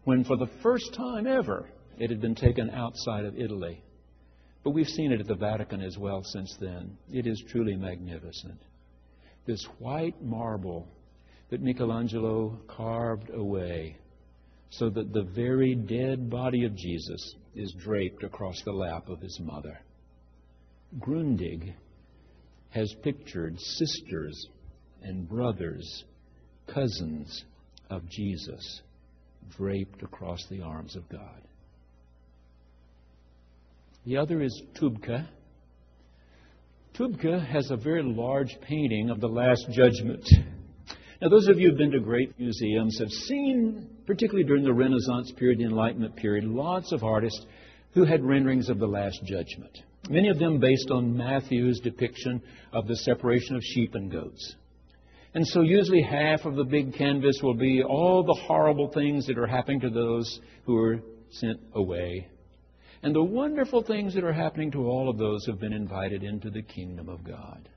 when 0.05 0.25
for 0.25 0.37
the 0.37 0.51
first 0.63 0.95
time 0.95 1.27
ever 1.27 1.69
it 1.99 2.11
had 2.11 2.21
been 2.21 2.35
taken 2.35 2.71
outside 2.71 3.25
of 3.25 3.37
Italy. 3.37 3.83
But 4.63 4.71
we've 4.71 4.87
seen 4.87 5.13
it 5.13 5.21
at 5.21 5.27
the 5.27 5.35
Vatican 5.35 5.81
as 5.81 5.97
well 5.99 6.23
since 6.23 6.57
then. 6.61 6.97
It 7.11 7.27
is 7.27 7.43
truly 7.49 7.77
magnificent. 7.77 8.61
This 9.47 9.65
white 9.79 10.23
marble 10.23 10.87
that 11.51 11.61
Michelangelo 11.61 12.59
carved 12.69 13.31
away 13.31 13.97
so 14.71 14.89
that 14.89 15.13
the 15.13 15.25
very 15.35 15.75
dead 15.75 16.31
body 16.31 16.65
of 16.65 16.77
Jesus 16.77 17.35
is 17.55 17.75
draped 17.79 18.23
across 18.23 18.63
the 18.65 18.73
lap 18.73 19.09
of 19.09 19.21
his 19.21 19.39
mother. 19.41 19.81
Grundig 20.99 21.75
has 22.71 22.95
pictured 23.03 23.59
sisters 23.59 24.49
and 25.03 25.29
brothers, 25.29 26.05
cousins 26.73 27.45
of 27.91 28.09
Jesus, 28.09 28.83
draped 29.57 30.03
across 30.05 30.47
the 30.51 30.63
arms 30.63 30.95
of 30.95 31.09
God. 31.09 31.43
The 34.07 34.17
other 34.17 34.41
is 34.41 34.63
Tübke. 34.81 35.27
Tübke 36.95 37.45
has 37.47 37.71
a 37.71 37.77
very 37.77 38.03
large 38.05 38.57
painting 38.63 39.11
of 39.11 39.21
the 39.21 39.29
Last 39.29 39.67
Judgment. 39.73 40.25
Now, 41.21 41.29
those 41.29 41.49
of 41.49 41.59
you 41.59 41.67
who 41.67 41.73
have 41.73 41.79
been 41.79 41.91
to 41.91 42.01
great 42.01 42.39
museums 42.39 42.99
have 42.99 43.11
seen, 43.11 43.87
particularly 44.07 44.47
during 44.47 44.65
the 44.65 44.73
Renaissance 44.73 45.31
period, 45.33 45.59
the 45.59 45.65
Enlightenment 45.65 46.17
period, 46.17 46.45
lots 46.45 46.93
of 46.93 47.05
artists 47.05 47.45
who 47.93 48.05
had 48.05 48.25
renderings 48.25 48.71
of 48.71 48.79
the 48.79 48.87
Last 48.87 49.23
Judgment. 49.25 49.83
Many 50.09 50.29
of 50.29 50.39
them 50.39 50.59
based 50.61 50.91
on 50.91 51.15
Matthew's 51.15 51.79
depiction 51.81 52.41
of 52.73 52.87
the 52.87 52.97
separation 52.97 53.55
of 53.55 53.63
sheep 53.63 53.95
and 53.95 54.11
goats. 54.11 54.57
And 55.35 55.47
so, 55.47 55.61
usually, 55.61 56.01
half 56.01 56.47
of 56.47 56.57
the 56.57 56.65
big 56.65 56.95
canvas 56.95 57.41
will 57.43 57.55
be 57.55 57.83
all 57.83 58.25
the 58.25 58.41
horrible 58.47 58.89
things 58.89 59.27
that 59.27 59.39
are 59.39 59.47
happening 59.47 59.81
to 59.81 59.91
those 59.91 60.41
who 60.65 60.77
are 60.79 61.01
sent 61.33 61.61
away, 61.75 62.29
and 63.03 63.15
the 63.15 63.23
wonderful 63.23 63.83
things 63.83 64.15
that 64.15 64.25
are 64.25 64.33
happening 64.33 64.71
to 64.71 64.89
all 64.89 65.11
of 65.11 65.19
those 65.19 65.45
who 65.45 65.53
have 65.53 65.61
been 65.61 65.75
invited 65.75 66.25
into 66.25 66.49
the 66.51 66.63
kingdom 66.63 67.11
of 67.11 67.23
God. 67.23 67.69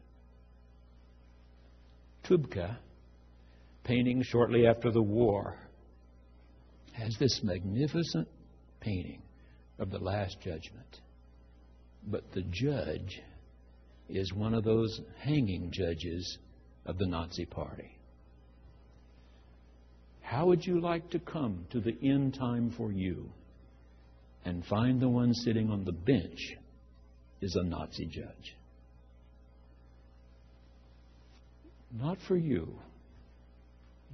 Tübke 2.23 2.77
painting 3.83 4.23
shortly 4.23 4.65
after 4.67 4.91
the 4.91 5.01
war, 5.01 5.57
has 6.93 7.15
this 7.19 7.41
magnificent 7.43 8.27
painting 8.79 9.21
of 9.79 9.89
the 9.89 9.99
Last 9.99 10.39
Judgment. 10.41 11.01
But 12.07 12.31
the 12.31 12.43
judge 12.43 13.21
is 14.09 14.33
one 14.33 14.53
of 14.53 14.63
those 14.63 15.01
hanging 15.19 15.71
judges 15.71 16.37
of 16.85 16.97
the 16.97 17.07
Nazi 17.07 17.45
Party. 17.45 17.97
How 20.21 20.45
would 20.47 20.65
you 20.65 20.79
like 20.81 21.09
to 21.11 21.19
come 21.19 21.65
to 21.71 21.79
the 21.79 21.97
end 22.01 22.33
time 22.33 22.73
for 22.75 22.91
you 22.91 23.29
and 24.45 24.65
find 24.65 24.99
the 24.99 25.09
one 25.09 25.33
sitting 25.33 25.69
on 25.69 25.83
the 25.85 25.91
bench 25.91 26.39
is 27.41 27.55
a 27.55 27.63
Nazi 27.63 28.05
judge? 28.05 28.55
Not 31.91 32.17
for 32.27 32.35
you 32.35 32.79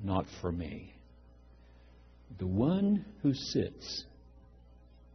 not 0.04 0.26
for 0.42 0.52
me. 0.52 0.94
The 2.38 2.48
one 2.48 3.06
who 3.22 3.34
sits 3.34 4.06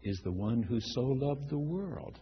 is 0.02 0.20
the 0.22 0.32
one 0.32 0.62
who 0.62 0.78
so 0.80 1.00
loved 1.00 1.48
the 1.48 1.58
world 1.58 2.18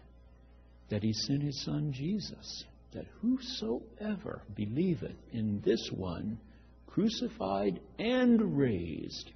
that 0.90 1.03
he 1.03 1.12
sent 1.12 1.42
his 1.42 1.64
son 1.64 1.92
Jesus, 1.92 2.64
that 2.92 3.07
whosoever 3.20 4.42
believeth 4.55 5.16
in 5.33 5.62
this 5.64 5.90
one, 5.92 6.38
crucified 6.87 7.81
and 7.98 8.57
raised, 8.57 9.33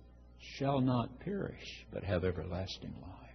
shall 0.58 0.80
not 0.80 1.18
perish, 1.20 1.86
but 1.92 2.04
have 2.04 2.24
everlasting 2.24 2.94
life. 3.02 3.26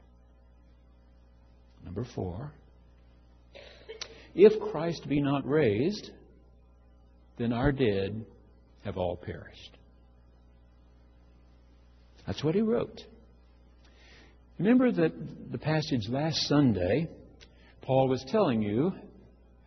Number 1.83 2.05
four, 2.15 2.53
if 4.35 4.59
Christ 4.71 5.09
be 5.09 5.19
not 5.19 5.45
raised, 5.45 6.11
then 7.37 7.51
our 7.51 7.71
dead 7.71 8.23
have 8.85 8.97
all 8.97 9.17
perished. 9.17 9.77
That's 12.25 12.43
what 12.43 12.55
he 12.55 12.61
wrote. 12.61 13.01
Remember 14.59 14.91
that 14.91 15.13
the 15.51 15.57
passage 15.57 16.07
last 16.09 16.37
Sunday, 16.47 17.09
Paul 17.81 18.07
was 18.07 18.23
telling 18.27 18.61
you 18.61 18.93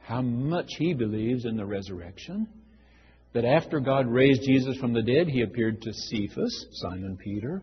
how 0.00 0.22
much 0.22 0.68
he 0.78 0.94
believes 0.94 1.44
in 1.44 1.56
the 1.56 1.66
resurrection. 1.66 2.46
That 3.32 3.44
after 3.44 3.80
God 3.80 4.06
raised 4.06 4.42
Jesus 4.42 4.76
from 4.76 4.92
the 4.92 5.02
dead, 5.02 5.26
he 5.26 5.42
appeared 5.42 5.82
to 5.82 5.92
Cephas, 5.92 6.66
Simon 6.74 7.16
Peter. 7.16 7.62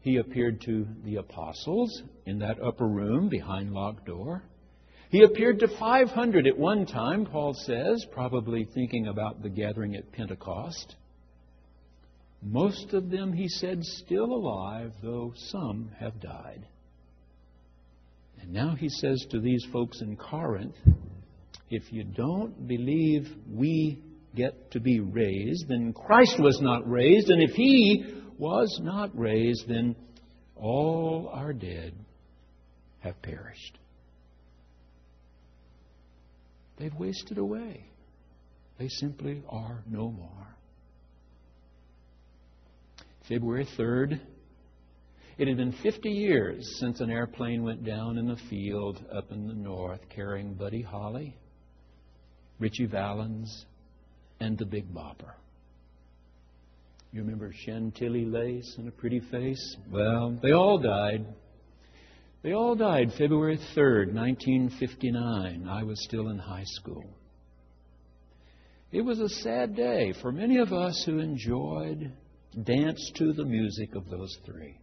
He 0.00 0.18
appeared 0.18 0.60
to 0.62 0.86
the 1.04 1.16
apostles 1.16 2.02
in 2.26 2.40
that 2.40 2.60
upper 2.62 2.86
room 2.86 3.28
behind 3.28 3.72
locked 3.72 4.06
door. 4.06 4.42
He 5.10 5.22
appeared 5.22 5.60
to 5.60 5.68
500 5.78 6.46
at 6.46 6.58
one 6.58 6.84
time, 6.84 7.24
Paul 7.24 7.54
says, 7.54 8.04
probably 8.12 8.68
thinking 8.74 9.06
about 9.06 9.42
the 9.42 9.48
gathering 9.48 9.96
at 9.96 10.12
Pentecost. 10.12 10.96
Most 12.42 12.94
of 12.94 13.10
them, 13.10 13.32
he 13.32 13.48
said, 13.48 13.82
still 13.82 14.26
alive, 14.26 14.92
though 15.02 15.32
some 15.36 15.90
have 15.98 16.20
died. 16.20 16.66
And 18.40 18.52
now 18.52 18.76
he 18.76 18.88
says 18.88 19.26
to 19.30 19.40
these 19.40 19.66
folks 19.72 20.00
in 20.00 20.16
Corinth, 20.16 20.76
if 21.70 21.92
you 21.92 22.04
don't 22.04 22.66
believe 22.66 23.28
we 23.52 23.98
get 24.34 24.70
to 24.70 24.80
be 24.80 25.00
raised, 25.00 25.68
then 25.68 25.92
Christ 25.92 26.36
was 26.38 26.60
not 26.60 26.88
raised, 26.88 27.28
and 27.28 27.42
if 27.42 27.50
he 27.50 28.04
was 28.38 28.78
not 28.82 29.16
raised, 29.18 29.66
then 29.68 29.96
all 30.54 31.30
our 31.32 31.52
dead 31.52 31.92
have 33.00 33.20
perished. 33.20 33.78
They've 36.78 36.94
wasted 36.94 37.38
away. 37.38 37.84
They 38.78 38.88
simply 38.88 39.42
are 39.48 39.82
no 39.90 40.10
more. 40.10 40.56
February 43.28 43.68
3rd, 43.78 44.18
it 45.36 45.48
had 45.48 45.56
been 45.58 45.72
50 45.82 46.08
years 46.08 46.66
since 46.80 47.00
an 47.00 47.10
airplane 47.10 47.62
went 47.62 47.84
down 47.84 48.16
in 48.16 48.26
the 48.26 48.38
field 48.48 49.04
up 49.14 49.30
in 49.30 49.46
the 49.46 49.54
north 49.54 50.00
carrying 50.08 50.54
Buddy 50.54 50.80
Holly, 50.80 51.36
Ritchie 52.58 52.86
Valens, 52.86 53.66
and 54.40 54.56
the 54.56 54.64
Big 54.64 54.92
Bopper. 54.94 55.34
You 57.12 57.20
remember 57.20 57.52
Chantilly 57.52 58.24
lace 58.24 58.74
and 58.78 58.88
a 58.88 58.92
pretty 58.92 59.20
face? 59.30 59.76
Well, 59.90 60.38
they 60.42 60.52
all 60.52 60.78
died. 60.78 61.26
They 62.42 62.52
all 62.52 62.74
died 62.76 63.12
February 63.18 63.58
3rd, 63.76 64.14
1959. 64.14 65.68
I 65.68 65.82
was 65.82 66.02
still 66.04 66.30
in 66.30 66.38
high 66.38 66.64
school. 66.64 67.04
It 68.90 69.02
was 69.02 69.20
a 69.20 69.28
sad 69.28 69.76
day 69.76 70.14
for 70.22 70.32
many 70.32 70.56
of 70.58 70.72
us 70.72 71.02
who 71.04 71.18
enjoyed, 71.18 72.10
danced 72.64 73.16
to 73.16 73.32
the 73.32 73.44
music 73.44 73.94
of 73.94 74.08
those 74.08 74.36
three. 74.44 74.76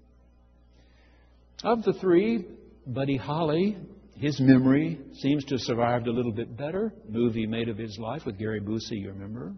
Of 1.63 1.83
the 1.83 1.93
three, 1.93 2.45
Buddy 2.85 3.17
Holly, 3.17 3.77
his 4.17 4.39
memory 4.39 4.99
seems 5.15 5.43
to 5.45 5.55
have 5.55 5.61
survived 5.61 6.07
a 6.07 6.11
little 6.11 6.31
bit 6.31 6.55
better. 6.55 6.93
Movie 7.09 7.47
made 7.47 7.69
of 7.69 7.77
his 7.77 7.97
life 7.99 8.25
with 8.25 8.37
Gary 8.37 8.61
Busey, 8.61 9.01
you 9.01 9.09
remember? 9.09 9.53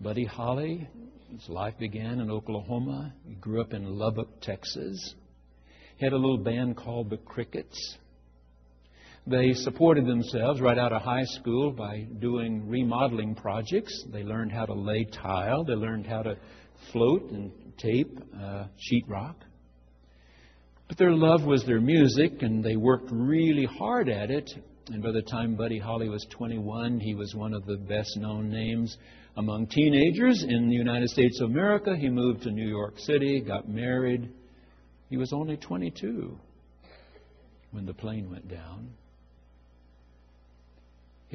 Buddy 0.00 0.24
Holly, 0.24 0.88
his 1.30 1.48
life 1.48 1.74
began 1.78 2.20
in 2.20 2.30
Oklahoma. 2.30 3.14
He 3.26 3.34
grew 3.34 3.60
up 3.60 3.72
in 3.72 3.98
Lubbock, 3.98 4.40
Texas. 4.40 5.14
He 5.96 6.04
had 6.04 6.12
a 6.12 6.18
little 6.18 6.38
band 6.38 6.76
called 6.76 7.10
the 7.10 7.16
Crickets. 7.16 7.96
They 9.28 9.54
supported 9.54 10.06
themselves 10.06 10.60
right 10.60 10.78
out 10.78 10.92
of 10.92 11.02
high 11.02 11.24
school 11.24 11.72
by 11.72 12.06
doing 12.20 12.68
remodeling 12.68 13.34
projects. 13.34 14.04
They 14.12 14.22
learned 14.22 14.52
how 14.52 14.66
to 14.66 14.72
lay 14.72 15.04
tile. 15.04 15.64
They 15.64 15.74
learned 15.74 16.06
how 16.06 16.22
to 16.22 16.36
float 16.92 17.30
and 17.32 17.50
tape 17.76 18.20
uh, 18.40 18.66
sheetrock. 18.78 19.34
But 20.86 20.96
their 20.96 21.12
love 21.12 21.44
was 21.44 21.64
their 21.64 21.80
music, 21.80 22.42
and 22.42 22.62
they 22.62 22.76
worked 22.76 23.08
really 23.10 23.64
hard 23.64 24.08
at 24.08 24.30
it. 24.30 24.48
And 24.92 25.02
by 25.02 25.10
the 25.10 25.22
time 25.22 25.56
Buddy 25.56 25.80
Holly 25.80 26.08
was 26.08 26.24
21, 26.30 27.00
he 27.00 27.16
was 27.16 27.34
one 27.34 27.52
of 27.52 27.66
the 27.66 27.76
best 27.76 28.16
known 28.18 28.48
names 28.48 28.96
among 29.36 29.66
teenagers 29.66 30.44
in 30.48 30.68
the 30.68 30.76
United 30.76 31.08
States 31.08 31.40
of 31.40 31.50
America. 31.50 31.96
He 31.96 32.08
moved 32.08 32.42
to 32.42 32.52
New 32.52 32.68
York 32.68 32.94
City, 32.98 33.40
got 33.40 33.68
married. 33.68 34.30
He 35.10 35.16
was 35.16 35.32
only 35.32 35.56
22 35.56 36.38
when 37.72 37.86
the 37.86 37.94
plane 37.94 38.30
went 38.30 38.48
down. 38.48 38.90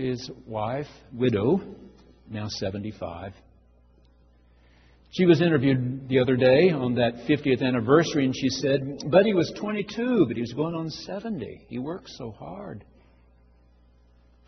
His 0.02 0.32
wife, 0.48 0.88
widow, 1.14 1.62
now 2.28 2.48
75, 2.48 3.34
she 5.12 5.26
was 5.26 5.42
interviewed 5.42 6.10
the 6.10 6.18
other 6.18 6.36
day 6.36 6.72
on 6.72 6.96
that 6.96 7.28
50th 7.30 7.62
anniversary, 7.62 8.26
and 8.26 8.36
she 8.36 8.50
said, 8.50 9.12
Buddy 9.12 9.36
was 9.36 9.54
22, 9.60 10.26
but 10.26 10.36
he 10.36 10.42
was 10.42 10.54
going 10.54 10.74
on 10.74 10.90
70. 10.90 11.68
He 11.70 11.78
worked 11.78 12.10
so 12.10 12.32
hard. 12.32 12.84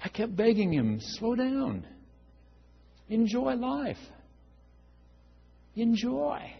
I 0.03 0.09
kept 0.09 0.35
begging 0.35 0.73
him, 0.73 0.97
slow 0.99 1.35
down. 1.35 1.85
Enjoy 3.09 3.53
life. 3.53 3.97
Enjoy. 5.75 6.51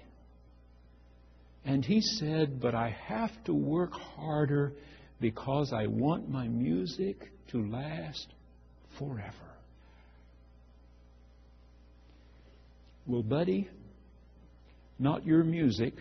And 1.65 1.84
he 1.84 1.99
said, 1.99 2.62
But 2.62 2.75
I 2.75 2.95
have 3.08 3.32
to 3.45 3.56
work 3.56 3.93
harder 3.93 4.73
because 5.19 5.73
I 5.73 5.88
want 5.88 6.29
my 6.29 6.47
music 6.47 7.32
to 7.47 7.67
last 7.67 8.27
forever. 8.97 9.53
Well, 13.06 13.23
buddy, 13.23 13.69
not 14.97 15.25
your 15.25 15.43
music, 15.43 15.93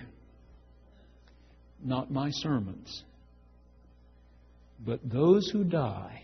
not 1.82 2.10
my 2.10 2.30
sermons, 2.30 3.02
but 4.84 5.00
those 5.04 5.48
who 5.50 5.64
die 5.64 6.22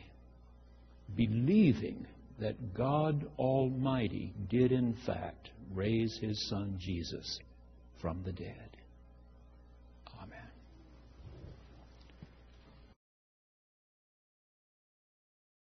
believing 1.17 2.07
that 2.39 2.75
God 2.75 3.27
Almighty 3.39 4.33
did, 4.49 4.71
in 4.71 4.95
fact, 5.05 5.51
raise 5.75 6.17
his 6.21 6.49
son 6.49 6.77
Jesus 6.79 7.41
from 8.01 8.23
the 8.25 8.33
dead. 8.33 8.68